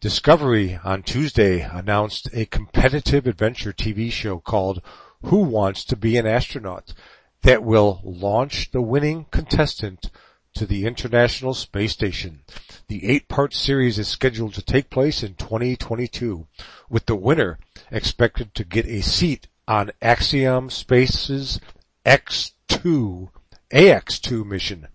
Discovery 0.00 0.78
on 0.82 1.02
Tuesday 1.02 1.60
announced 1.60 2.28
a 2.32 2.46
competitive 2.46 3.26
adventure 3.26 3.72
TV 3.72 4.10
show 4.10 4.38
called 4.38 4.80
Who 5.24 5.42
Wants 5.42 5.84
to 5.84 5.96
Be 5.96 6.16
an 6.16 6.26
Astronaut 6.26 6.94
that 7.42 7.62
will 7.62 8.00
launch 8.02 8.70
the 8.70 8.80
winning 8.80 9.26
contestant 9.30 10.10
to 10.54 10.64
the 10.64 10.86
International 10.86 11.52
Space 11.52 11.92
Station. 11.92 12.40
The 12.88 13.06
eight-part 13.06 13.52
series 13.52 13.98
is 13.98 14.08
scheduled 14.08 14.54
to 14.54 14.62
take 14.62 14.88
place 14.88 15.22
in 15.22 15.34
2022, 15.34 16.46
with 16.88 17.06
the 17.06 17.16
winner 17.16 17.58
expected 17.90 18.54
to 18.54 18.64
get 18.64 18.86
a 18.86 19.02
seat 19.02 19.46
on 19.68 19.92
Axiom 20.00 20.70
Space's 20.70 21.60
X2, 22.06 23.28
AX2 23.70 24.46
mission 24.46 24.88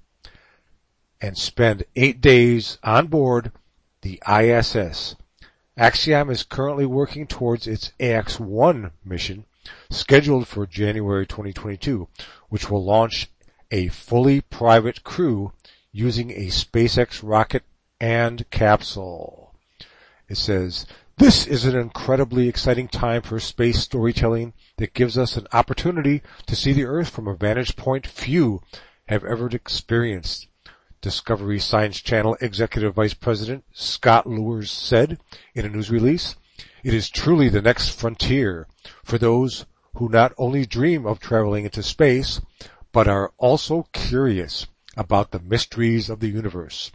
and 1.22 1.38
spend 1.38 1.86
eight 1.96 2.22
days 2.22 2.78
on 2.84 3.08
board 3.08 3.52
the 4.02 4.22
ISS. 4.28 5.16
Axiom 5.78 6.30
is 6.30 6.44
currently 6.44 6.86
working 6.86 7.28
towards 7.28 7.68
its 7.68 7.92
AX-1 8.00 8.92
mission, 9.06 9.46
scheduled 9.90 10.48
for 10.48 10.66
January 10.66 11.28
2022, 11.28 12.08
which 12.50 12.70
will 12.70 12.84
launch 12.84 13.30
a 13.72 13.88
fully 13.90 14.42
private 14.42 15.04
crew 15.04 15.52
using 15.92 16.32
a 16.32 16.48
SpaceX 16.48 17.22
rocket 17.24 17.64
and 18.00 18.50
capsule. 18.50 19.54
It 20.30 20.38
says, 20.38 20.86
this 21.18 21.48
is 21.48 21.66
an 21.66 21.76
incredibly 21.76 22.48
exciting 22.48 22.88
time 22.88 23.24
for 23.24 23.40
space 23.40 23.80
storytelling 23.80 24.54
that 24.78 24.94
gives 24.94 25.18
us 25.18 25.36
an 25.36 25.48
opportunity 25.52 26.22
to 26.46 26.56
see 26.56 26.74
the 26.74 26.86
Earth 26.86 27.10
from 27.10 27.28
a 27.28 27.36
vantage 27.36 27.76
point 27.76 28.06
few 28.06 28.62
have 29.08 29.24
ever 29.24 29.48
experienced. 29.48 30.48
Discovery 31.08 31.58
Science 31.58 32.02
Channel 32.02 32.36
Executive 32.42 32.96
Vice 32.96 33.14
President 33.14 33.64
Scott 33.72 34.28
Lewers 34.28 34.70
said 34.70 35.18
in 35.56 35.66
a 35.66 35.70
news 35.70 35.90
release, 35.90 36.36
it 36.84 36.94
is 36.94 37.10
truly 37.10 37.48
the 37.48 37.62
next 37.62 37.98
frontier 37.98 38.68
for 39.06 39.18
those 39.18 39.66
who 39.96 40.10
not 40.10 40.34
only 40.38 40.66
dream 40.66 41.06
of 41.06 41.22
traveling 41.22 41.64
into 41.64 41.82
space, 41.82 42.42
but 42.92 43.08
are 43.08 43.32
also 43.38 43.88
curious 43.94 44.68
about 44.98 45.32
the 45.32 45.40
mysteries 45.40 46.10
of 46.10 46.20
the 46.20 46.28
universe. 46.28 46.92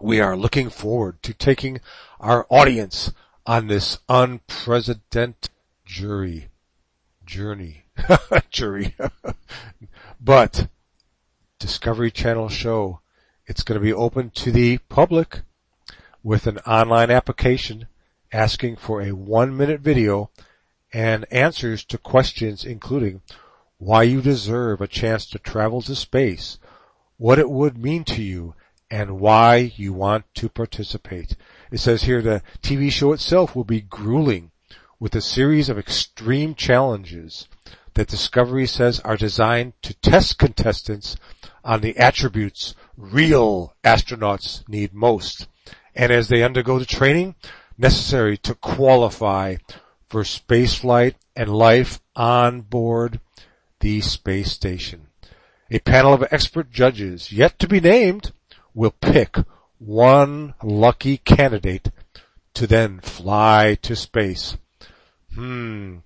We 0.00 0.18
are 0.18 0.36
looking 0.36 0.68
forward 0.68 1.22
to 1.22 1.32
taking 1.32 1.80
our 2.18 2.44
audience 2.50 3.12
on 3.46 3.68
this 3.68 3.98
unprecedented 4.08 5.48
jury, 5.84 6.48
journey, 7.24 7.84
jury. 8.50 8.96
but 10.20 10.66
Discovery 11.60 12.10
Channel 12.10 12.48
show, 12.48 13.00
it's 13.48 13.62
going 13.62 13.80
to 13.80 13.84
be 13.84 13.92
open 13.92 14.30
to 14.30 14.52
the 14.52 14.76
public 14.90 15.40
with 16.22 16.46
an 16.46 16.58
online 16.58 17.10
application 17.10 17.88
asking 18.30 18.76
for 18.76 19.00
a 19.00 19.12
one 19.12 19.56
minute 19.56 19.80
video 19.80 20.30
and 20.92 21.26
answers 21.32 21.82
to 21.82 21.96
questions 21.96 22.64
including 22.64 23.22
why 23.78 24.02
you 24.02 24.20
deserve 24.20 24.80
a 24.80 24.86
chance 24.86 25.24
to 25.24 25.38
travel 25.38 25.80
to 25.80 25.94
space, 25.94 26.58
what 27.16 27.38
it 27.38 27.48
would 27.48 27.78
mean 27.78 28.04
to 28.04 28.22
you, 28.22 28.54
and 28.90 29.18
why 29.18 29.72
you 29.76 29.92
want 29.92 30.24
to 30.34 30.48
participate. 30.48 31.36
It 31.70 31.78
says 31.78 32.02
here 32.02 32.20
the 32.20 32.42
TV 32.62 32.90
show 32.90 33.12
itself 33.12 33.56
will 33.56 33.64
be 33.64 33.80
grueling 33.80 34.50
with 35.00 35.14
a 35.14 35.20
series 35.20 35.68
of 35.68 35.78
extreme 35.78 36.54
challenges 36.54 37.48
that 37.94 38.08
Discovery 38.08 38.66
says 38.66 39.00
are 39.00 39.16
designed 39.16 39.72
to 39.82 39.94
test 39.94 40.38
contestants 40.38 41.16
on 41.64 41.80
the 41.80 41.96
attributes 41.96 42.74
real 42.98 43.74
astronauts 43.84 44.68
need 44.68 44.92
most. 44.92 45.46
And 45.94 46.12
as 46.12 46.28
they 46.28 46.42
undergo 46.42 46.78
the 46.78 46.84
training 46.84 47.36
necessary 47.78 48.36
to 48.38 48.54
qualify 48.54 49.56
for 50.08 50.22
spaceflight 50.22 51.14
and 51.36 51.48
life 51.48 52.00
on 52.16 52.62
board 52.62 53.20
the 53.80 54.00
space 54.00 54.52
station. 54.52 55.06
A 55.70 55.78
panel 55.78 56.12
of 56.12 56.24
expert 56.30 56.70
judges, 56.70 57.30
yet 57.30 57.58
to 57.60 57.68
be 57.68 57.80
named, 57.80 58.32
will 58.74 58.90
pick 58.90 59.36
one 59.78 60.54
lucky 60.62 61.18
candidate 61.18 61.90
to 62.54 62.66
then 62.66 63.00
fly 63.00 63.76
to 63.82 63.94
space. 63.94 64.56
Hmm. 65.34 65.98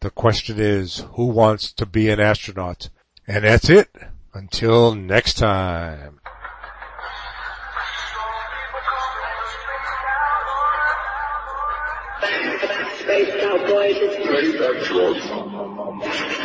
The 0.00 0.10
question 0.10 0.58
is, 0.58 1.04
who 1.12 1.26
wants 1.26 1.72
to 1.74 1.86
be 1.86 2.10
an 2.10 2.18
astronaut? 2.18 2.90
And 3.26 3.44
that's 3.44 3.70
it. 3.70 3.88
Until 4.32 4.94
next 4.94 5.34
time. 5.34 6.20
appliances. 13.56 14.26
Manufacturers. 14.26 16.43